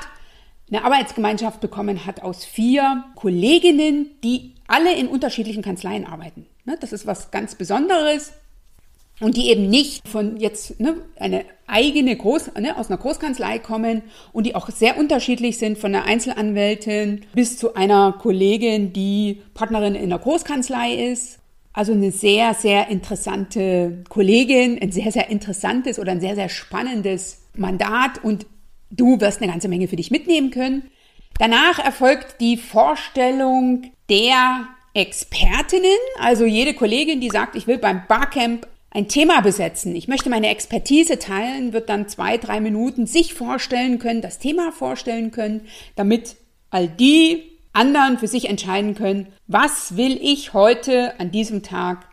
eine 0.70 0.84
Arbeitsgemeinschaft 0.84 1.60
bekommen 1.60 2.06
hat 2.06 2.22
aus 2.22 2.44
vier 2.44 3.04
Kolleginnen, 3.16 4.10
die 4.22 4.54
alle 4.66 4.94
in 4.94 5.08
unterschiedlichen 5.08 5.62
Kanzleien 5.62 6.06
arbeiten. 6.06 6.46
Ne, 6.64 6.76
das 6.80 6.92
ist 6.92 7.06
was 7.06 7.30
ganz 7.30 7.54
Besonderes 7.54 8.32
und 9.20 9.36
die 9.36 9.50
eben 9.50 9.68
nicht 9.68 10.08
von 10.08 10.38
jetzt 10.38 10.80
ne, 10.80 10.96
eine 11.16 11.44
eigene 11.66 12.16
Groß, 12.16 12.54
ne, 12.58 12.76
aus 12.76 12.88
einer 12.88 12.98
Großkanzlei 12.98 13.58
kommen 13.58 14.02
und 14.32 14.46
die 14.46 14.54
auch 14.54 14.70
sehr 14.70 14.96
unterschiedlich 14.98 15.58
sind 15.58 15.78
von 15.78 15.94
einer 15.94 16.06
Einzelanwältin 16.06 17.26
bis 17.34 17.58
zu 17.58 17.74
einer 17.74 18.12
Kollegin, 18.12 18.92
die 18.92 19.42
Partnerin 19.52 19.94
in 19.94 20.04
einer 20.04 20.18
Großkanzlei 20.18 20.94
ist. 21.12 21.38
Also 21.72 21.92
eine 21.92 22.12
sehr, 22.12 22.54
sehr 22.54 22.88
interessante 22.88 24.04
Kollegin, 24.08 24.80
ein 24.80 24.92
sehr, 24.92 25.10
sehr 25.10 25.28
interessantes 25.28 25.98
oder 25.98 26.12
ein 26.12 26.20
sehr, 26.20 26.36
sehr 26.36 26.48
spannendes 26.48 27.42
Mandat 27.56 28.22
und 28.22 28.46
du 28.96 29.20
wirst 29.20 29.40
eine 29.40 29.50
ganze 29.50 29.68
Menge 29.68 29.88
für 29.88 29.96
dich 29.96 30.10
mitnehmen 30.10 30.50
können. 30.50 30.90
Danach 31.38 31.78
erfolgt 31.78 32.40
die 32.40 32.56
Vorstellung 32.56 33.90
der 34.08 34.68
Expertinnen, 34.94 35.90
also 36.20 36.44
jede 36.44 36.74
Kollegin, 36.74 37.20
die 37.20 37.30
sagt, 37.30 37.56
ich 37.56 37.66
will 37.66 37.78
beim 37.78 38.02
Barcamp 38.06 38.68
ein 38.90 39.08
Thema 39.08 39.40
besetzen, 39.40 39.96
ich 39.96 40.06
möchte 40.06 40.30
meine 40.30 40.48
Expertise 40.48 41.18
teilen, 41.18 41.72
wird 41.72 41.88
dann 41.88 42.08
zwei, 42.08 42.38
drei 42.38 42.60
Minuten 42.60 43.06
sich 43.06 43.34
vorstellen 43.34 43.98
können, 43.98 44.22
das 44.22 44.38
Thema 44.38 44.70
vorstellen 44.70 45.32
können, 45.32 45.62
damit 45.96 46.36
all 46.70 46.86
die 46.86 47.42
anderen 47.72 48.18
für 48.18 48.28
sich 48.28 48.48
entscheiden 48.48 48.94
können, 48.94 49.26
was 49.48 49.96
will 49.96 50.16
ich 50.22 50.52
heute 50.52 51.18
an 51.18 51.32
diesem 51.32 51.64
Tag 51.64 52.08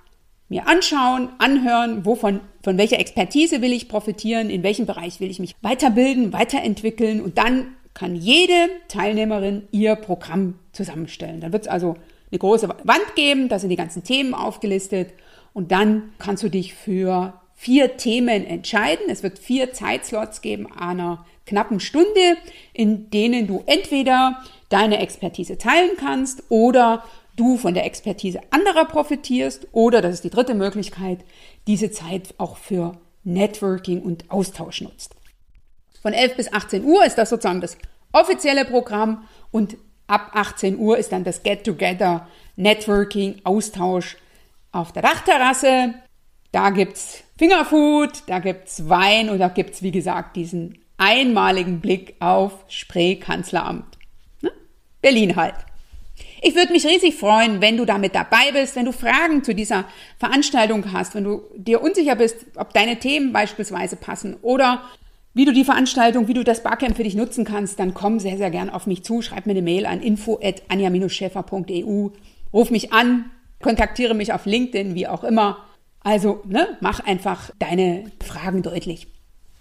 mir 0.49 0.67
anschauen, 0.67 1.29
anhören, 1.37 2.03
wovon, 2.03 2.41
von 2.63 2.77
welcher 2.77 2.99
Expertise 2.99 3.61
will 3.61 3.73
ich 3.73 3.89
profitieren, 3.89 4.49
in 4.49 4.63
welchem 4.63 4.85
Bereich 4.85 5.19
will 5.19 5.29
ich 5.29 5.39
mich 5.39 5.55
weiterbilden, 5.61 6.33
weiterentwickeln 6.33 7.21
und 7.21 7.37
dann 7.37 7.67
kann 7.93 8.15
jede 8.15 8.69
Teilnehmerin 8.87 9.63
ihr 9.71 9.95
Programm 9.95 10.55
zusammenstellen. 10.71 11.41
Dann 11.41 11.51
wird 11.51 11.63
es 11.63 11.67
also 11.67 11.95
eine 12.31 12.39
große 12.39 12.69
Wand 12.69 13.15
geben, 13.15 13.49
da 13.49 13.59
sind 13.59 13.69
die 13.69 13.75
ganzen 13.75 14.03
Themen 14.03 14.33
aufgelistet 14.33 15.13
und 15.53 15.71
dann 15.71 16.13
kannst 16.17 16.43
du 16.43 16.49
dich 16.49 16.73
für 16.73 17.33
vier 17.53 17.97
Themen 17.97 18.45
entscheiden. 18.45 19.05
Es 19.09 19.21
wird 19.21 19.37
vier 19.37 19.73
Zeitslots 19.73 20.41
geben, 20.41 20.71
einer 20.71 21.25
knappen 21.45 21.79
Stunde, 21.79 22.37
in 22.73 23.09
denen 23.09 23.47
du 23.47 23.63
entweder 23.65 24.41
deine 24.69 24.99
Expertise 24.99 25.57
teilen 25.57 25.91
kannst 25.97 26.43
oder 26.49 27.03
du 27.35 27.57
von 27.57 27.73
der 27.73 27.85
Expertise 27.85 28.39
anderer 28.51 28.85
profitierst 28.85 29.67
oder, 29.71 30.01
das 30.01 30.15
ist 30.15 30.23
die 30.23 30.29
dritte 30.29 30.53
Möglichkeit, 30.53 31.19
diese 31.67 31.91
Zeit 31.91 32.33
auch 32.37 32.57
für 32.57 32.97
Networking 33.23 34.01
und 34.01 34.29
Austausch 34.31 34.81
nutzt. 34.81 35.15
Von 36.01 36.13
11 36.13 36.35
bis 36.35 36.53
18 36.53 36.83
Uhr 36.83 37.05
ist 37.05 37.17
das 37.17 37.29
sozusagen 37.29 37.61
das 37.61 37.77
offizielle 38.11 38.65
Programm 38.65 39.27
und 39.51 39.77
ab 40.07 40.31
18 40.33 40.77
Uhr 40.77 40.97
ist 40.97 41.11
dann 41.11 41.23
das 41.23 41.43
Get-Together, 41.43 42.27
Networking, 42.55 43.41
Austausch 43.43 44.17
auf 44.71 44.91
der 44.91 45.03
Dachterrasse. 45.03 45.93
Da 46.51 46.69
gibt's 46.71 47.23
Fingerfood, 47.37 48.23
da 48.27 48.39
gibt's 48.39 48.89
Wein 48.89 49.29
und 49.29 49.39
da 49.39 49.47
gibt's 49.47 49.81
wie 49.83 49.91
gesagt, 49.91 50.35
diesen 50.35 50.79
einmaligen 50.97 51.79
Blick 51.79 52.15
auf 52.19 52.65
Spree 52.67 53.15
Kanzleramt. 53.15 53.97
Ne? 54.41 54.51
Berlin 55.01 55.35
halt. 55.35 55.55
Ich 56.43 56.55
würde 56.55 56.73
mich 56.73 56.87
riesig 56.87 57.13
freuen, 57.15 57.61
wenn 57.61 57.77
du 57.77 57.85
damit 57.85 58.15
dabei 58.15 58.51
bist, 58.51 58.75
wenn 58.75 58.85
du 58.85 58.91
Fragen 58.91 59.43
zu 59.43 59.53
dieser 59.53 59.85
Veranstaltung 60.17 60.91
hast, 60.91 61.13
wenn 61.13 61.23
du 61.23 61.43
dir 61.55 61.83
unsicher 61.83 62.15
bist, 62.15 62.47
ob 62.55 62.73
deine 62.73 62.97
Themen 62.97 63.31
beispielsweise 63.31 63.95
passen 63.95 64.37
oder 64.41 64.81
wie 65.35 65.45
du 65.45 65.53
die 65.53 65.63
Veranstaltung, 65.63 66.27
wie 66.27 66.33
du 66.33 66.43
das 66.43 66.63
Barcamp 66.63 66.97
für 66.97 67.03
dich 67.03 67.13
nutzen 67.13 67.45
kannst, 67.45 67.79
dann 67.79 67.93
komm 67.93 68.19
sehr, 68.19 68.37
sehr 68.37 68.49
gern 68.49 68.71
auf 68.71 68.87
mich 68.87 69.03
zu. 69.03 69.21
Schreib 69.21 69.45
mir 69.45 69.51
eine 69.51 69.61
Mail 69.61 69.85
an 69.85 70.01
info.anja-schäfer.eu. 70.01 72.09
Ruf 72.51 72.71
mich 72.71 72.91
an, 72.91 73.29
kontaktiere 73.61 74.15
mich 74.15 74.33
auf 74.33 74.47
LinkedIn, 74.47 74.95
wie 74.95 75.05
auch 75.07 75.23
immer. 75.23 75.59
Also, 76.03 76.41
ne, 76.45 76.75
mach 76.81 77.01
einfach 77.01 77.51
deine 77.59 78.05
Fragen 78.21 78.63
deutlich. 78.63 79.05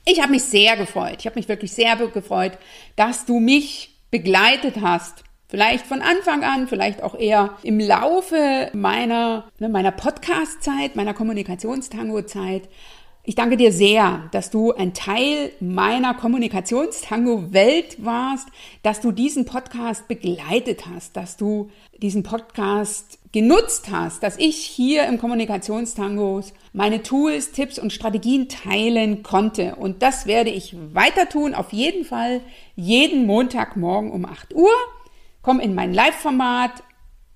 Ich 0.07 0.23
habe 0.23 0.33
mich 0.33 0.45
sehr 0.45 0.79
gefreut. 0.79 1.17
Ich 1.21 1.27
habe 1.27 1.39
mich 1.39 1.49
wirklich 1.49 1.73
sehr 1.73 1.97
gefreut, 1.97 2.53
dass 2.97 3.27
du 3.27 3.39
mich 3.39 3.99
begleitet 4.11 4.77
hast 4.81 5.25
Vielleicht 5.51 5.85
von 5.85 6.01
Anfang 6.01 6.45
an, 6.45 6.69
vielleicht 6.69 7.03
auch 7.03 7.19
eher 7.19 7.57
im 7.65 7.81
Laufe 7.81 8.71
meiner, 8.73 9.51
ne, 9.59 9.69
meiner 9.69 9.91
Podcast-Zeit, 9.91 10.95
meiner 10.95 11.13
Kommunikationstango-Zeit. 11.13 12.69
Ich 13.25 13.35
danke 13.35 13.57
dir 13.57 13.73
sehr, 13.73 14.29
dass 14.31 14.51
du 14.51 14.73
ein 14.73 14.95
Teil 14.95 15.51
meiner 15.59 16.15
Kommunikationstango-Welt 16.15 17.97
warst, 17.99 18.47
dass 18.85 19.01
du 19.01 19.11
diesen 19.11 19.45
Podcast 19.45 20.07
begleitet 20.07 20.85
hast, 20.87 21.17
dass 21.17 21.37
du 21.37 21.69
diesen 22.01 22.23
Podcast 22.23 23.19
genutzt 23.33 23.89
hast, 23.91 24.23
dass 24.23 24.39
ich 24.39 24.57
hier 24.57 25.09
im 25.09 25.19
Kommunikationstangos 25.19 26.53
meine 26.73 27.03
Tools, 27.03 27.51
Tipps 27.51 27.81
und 27.81 27.93
Strategien 27.93 28.49
teilen 28.49 29.25
konnte. 29.25 29.75
Und 29.75 30.03
das 30.03 30.27
werde 30.27 30.51
ich 30.51 30.77
weiter 30.95 31.29
tun, 31.29 31.55
auf 31.55 31.73
jeden 31.73 32.05
Fall 32.05 32.41
jeden 32.77 33.27
Montagmorgen 33.27 34.13
um 34.13 34.25
8 34.25 34.55
Uhr. 34.55 34.71
Komm 35.43 35.61
in 35.61 35.75
mein 35.75 35.95
Live-Format, 35.95 36.83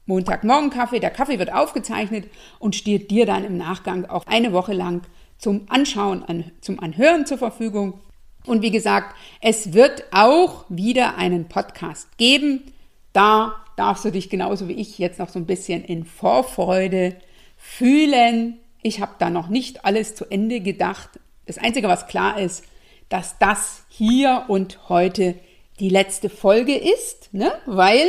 Montagmorgen 0.07 0.69
Kaffee, 0.71 1.01
der 1.01 1.11
Kaffee 1.11 1.39
wird 1.39 1.53
aufgezeichnet 1.53 2.31
und 2.59 2.77
steht 2.77 3.11
dir 3.11 3.25
dann 3.25 3.45
im 3.45 3.57
Nachgang 3.57 4.05
auch 4.05 4.27
eine 4.27 4.53
Woche 4.53 4.75
lang 4.75 5.03
zum 5.39 5.63
Anschauen, 5.69 6.23
an, 6.23 6.53
zum 6.61 6.79
Anhören 6.81 7.25
zur 7.25 7.39
Verfügung. 7.39 8.01
Und 8.47 8.61
wie 8.61 8.71
gesagt, 8.71 9.17
es 9.41 9.73
wird 9.73 10.05
auch 10.11 10.67
wieder 10.69 11.17
einen 11.17 11.49
Podcast 11.49 12.19
geben. 12.19 12.73
Da 13.15 13.57
darfst 13.77 14.05
du 14.05 14.11
dich 14.11 14.29
genauso 14.29 14.69
wie 14.69 14.75
ich 14.75 14.99
jetzt 14.99 15.19
noch 15.19 15.31
so 15.31 15.39
ein 15.39 15.47
bisschen 15.47 15.83
in 15.83 16.05
Vorfreude 16.05 17.17
fühlen. 17.57 18.59
Ich 18.83 19.01
habe 19.01 19.13
da 19.19 19.31
noch 19.31 19.49
nicht 19.49 19.87
alles 19.87 20.15
zu 20.15 20.27
Ende 20.27 20.61
gedacht. 20.61 21.09
Das 21.47 21.57
Einzige, 21.57 21.89
was 21.89 22.07
klar 22.07 22.39
ist, 22.39 22.65
dass 23.09 23.39
das 23.39 23.85
hier 23.89 24.45
und 24.49 24.91
heute 24.91 25.37
die 25.81 25.89
letzte 25.89 26.29
Folge 26.29 26.77
ist, 26.77 27.33
ne? 27.33 27.53
weil 27.67 28.07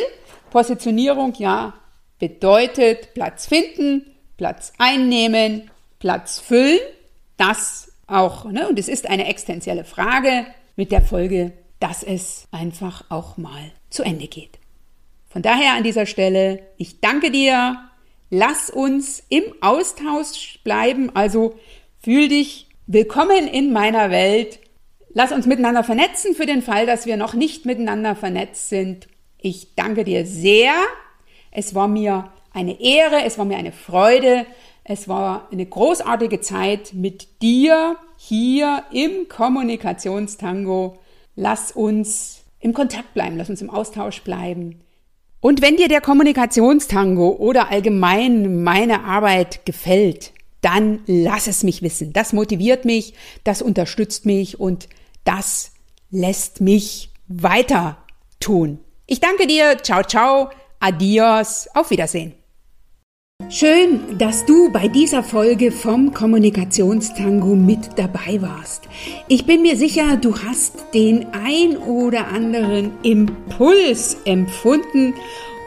Positionierung 0.52 1.34
ja 1.38 1.74
bedeutet 2.20 3.14
Platz 3.14 3.48
finden, 3.48 4.06
Platz 4.38 4.74
einnehmen, 4.78 5.70
Platz 6.00 6.40
füllen. 6.40 6.80
Das 7.38 7.92
auch, 8.08 8.46
ne? 8.46 8.70
und 8.70 8.80
es 8.80 8.88
ist 8.88 9.10
eine 9.10 9.28
existenzielle 9.28 9.84
Frage 9.84 10.46
mit 10.76 10.92
der 10.92 11.02
Folge, 11.02 11.54
dass 11.80 12.04
es 12.04 12.48
einfach 12.52 13.04
auch 13.10 13.38
mal 13.38 13.72
zu 13.90 14.04
Ende 14.04 14.28
geht. 14.28 14.60
Von 15.28 15.42
daher 15.42 15.74
an 15.74 15.84
dieser 15.84 16.06
Stelle, 16.06 16.64
ich 16.78 17.02
danke 17.02 17.32
dir. 17.32 17.90
Lass 18.30 18.70
uns 18.70 19.22
im 19.30 19.44
Austausch 19.62 20.60
bleiben. 20.64 21.14
Also 21.14 21.56
fühl 22.02 22.30
dich 22.30 22.68
willkommen 22.88 23.48
in 23.48 23.74
meiner 23.74 24.12
Welt. 24.12 24.60
Lass 25.18 25.32
uns 25.32 25.46
miteinander 25.46 25.86
vernetzen 25.86 26.36
für 26.36 26.46
den 26.46 26.62
Fall, 26.62 26.86
dass 26.86 27.06
wir 27.06 27.16
noch 27.16 27.34
nicht 27.36 27.66
miteinander 27.66 28.18
vernetzt 28.18 28.68
sind. 28.68 29.08
Ich 29.38 29.74
danke 29.76 30.04
dir 30.04 30.26
sehr. 30.26 30.74
Es 31.52 31.74
war 31.74 31.88
mir 31.88 32.34
eine 32.52 32.82
Ehre, 32.82 33.24
es 33.24 33.38
war 33.38 33.46
mir 33.46 33.56
eine 33.56 33.72
Freude, 33.72 34.46
es 34.84 35.08
war 35.08 35.48
eine 35.54 35.66
großartige 35.66 36.42
Zeit 36.42 36.94
mit 36.94 37.42
dir 37.42 37.96
hier 38.18 38.84
im 38.92 39.30
Kommunikationstango. 39.30 41.00
Lass 41.38 41.72
uns 41.72 42.44
im 42.60 42.74
Kontakt 42.74 43.14
bleiben, 43.14 43.38
lass 43.38 43.50
uns 43.50 43.62
im 43.62 43.70
Austausch 43.70 44.22
bleiben. 44.22 44.82
Und 45.40 45.62
wenn 45.62 45.78
dir 45.78 45.88
der 45.88 46.02
Kommunikationstango 46.02 47.30
oder 47.30 47.72
allgemein 47.72 48.64
meine 48.64 49.06
Arbeit 49.06 49.66
gefällt, 49.66 50.34
dann 50.60 51.04
lass 51.06 51.48
es 51.48 51.64
mich 51.64 51.82
wissen. 51.84 52.12
Das 52.12 52.34
motiviert 52.34 52.84
mich, 52.84 53.14
das 53.46 53.62
unterstützt 53.62 54.26
mich 54.26 54.60
und 54.60 54.90
das 55.26 55.72
lässt 56.10 56.62
mich 56.62 57.10
weiter 57.28 57.98
tun. 58.40 58.80
Ich 59.08 59.20
danke 59.20 59.48
dir. 59.48 59.78
Ciao, 59.84 60.04
ciao. 60.04 60.50
Adios. 60.80 61.68
Auf 61.74 61.92
Wiedersehen. 61.92 62.34
Schön, 63.50 64.18
dass 64.18 64.46
du 64.46 64.72
bei 64.72 64.88
dieser 64.88 65.22
Folge 65.22 65.72
vom 65.72 66.14
Kommunikationstango 66.14 67.56
mit 67.56 67.98
dabei 67.98 68.42
warst. 68.42 68.84
Ich 69.28 69.46
bin 69.46 69.62
mir 69.62 69.76
sicher, 69.76 70.16
du 70.16 70.38
hast 70.38 70.94
den 70.94 71.28
ein 71.34 71.76
oder 71.78 72.30
anderen 72.30 72.92
Impuls 73.04 74.18
empfunden 74.24 75.14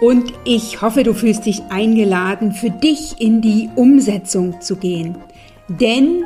und 0.01 0.33
ich 0.45 0.81
hoffe, 0.81 1.03
du 1.03 1.13
fühlst 1.13 1.45
dich 1.45 1.63
eingeladen, 1.69 2.53
für 2.53 2.71
dich 2.71 3.21
in 3.21 3.43
die 3.43 3.69
Umsetzung 3.77 4.61
zu 4.61 4.77
gehen. 4.77 5.19
Denn 5.69 6.25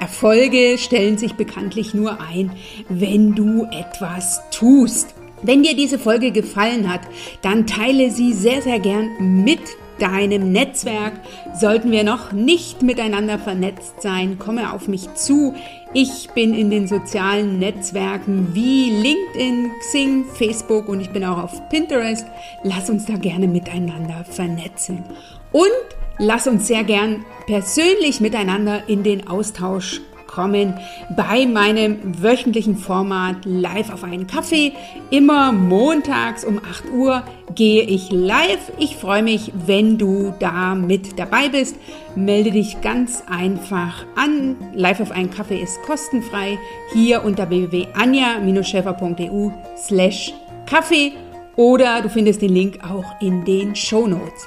Erfolge 0.00 0.78
stellen 0.78 1.18
sich 1.18 1.34
bekanntlich 1.34 1.94
nur 1.94 2.20
ein, 2.20 2.52
wenn 2.88 3.34
du 3.34 3.66
etwas 3.70 4.40
tust. 4.50 5.14
Wenn 5.42 5.62
dir 5.62 5.76
diese 5.76 5.98
Folge 5.98 6.32
gefallen 6.32 6.92
hat, 6.92 7.02
dann 7.42 7.66
teile 7.66 8.10
sie 8.10 8.32
sehr, 8.32 8.62
sehr 8.62 8.80
gern 8.80 9.44
mit 9.44 9.60
deinem 9.98 10.52
Netzwerk. 10.52 11.14
Sollten 11.54 11.90
wir 11.90 12.04
noch 12.04 12.32
nicht 12.32 12.82
miteinander 12.82 13.38
vernetzt 13.38 14.02
sein, 14.02 14.38
komme 14.38 14.72
auf 14.72 14.88
mich 14.88 15.12
zu. 15.14 15.54
Ich 15.94 16.28
bin 16.34 16.54
in 16.54 16.70
den 16.70 16.86
sozialen 16.86 17.58
Netzwerken 17.58 18.54
wie 18.54 18.90
LinkedIn, 18.90 19.70
Xing, 19.80 20.24
Facebook 20.34 20.88
und 20.88 21.00
ich 21.00 21.10
bin 21.10 21.24
auch 21.24 21.42
auf 21.42 21.68
Pinterest. 21.68 22.26
Lass 22.62 22.90
uns 22.90 23.06
da 23.06 23.16
gerne 23.16 23.48
miteinander 23.48 24.24
vernetzen. 24.24 25.04
Und 25.52 25.97
lass 26.18 26.46
uns 26.46 26.66
sehr 26.66 26.84
gern 26.84 27.24
persönlich 27.46 28.20
miteinander 28.20 28.88
in 28.88 29.02
den 29.02 29.28
Austausch 29.28 30.00
kommen 30.28 30.78
bei 31.16 31.44
meinem 31.46 32.22
wöchentlichen 32.22 32.76
Format 32.76 33.38
Live 33.44 33.92
auf 33.92 34.04
einen 34.04 34.28
Kaffee. 34.28 34.74
Immer 35.10 35.50
montags 35.50 36.44
um 36.44 36.58
8 36.58 36.92
Uhr 36.92 37.24
gehe 37.56 37.82
ich 37.82 38.12
live. 38.12 38.70
Ich 38.78 38.94
freue 38.94 39.24
mich, 39.24 39.52
wenn 39.66 39.98
du 39.98 40.32
da 40.38 40.76
mit 40.76 41.18
dabei 41.18 41.48
bist. 41.48 41.74
Melde 42.14 42.52
dich 42.52 42.80
ganz 42.82 43.24
einfach 43.28 44.06
an. 44.14 44.54
Live 44.74 45.00
auf 45.00 45.10
einen 45.10 45.32
Kaffee 45.32 45.60
ist 45.60 45.82
kostenfrei. 45.82 46.56
Hier 46.92 47.24
unter 47.24 47.50
www.anja-schäfer.eu 47.50 49.50
slash 49.76 50.32
Kaffee 50.66 51.14
oder 51.56 52.00
du 52.02 52.08
findest 52.08 52.42
den 52.42 52.54
Link 52.54 52.78
auch 52.88 53.20
in 53.20 53.44
den 53.44 53.74
Show 53.74 54.06
Notes. 54.06 54.46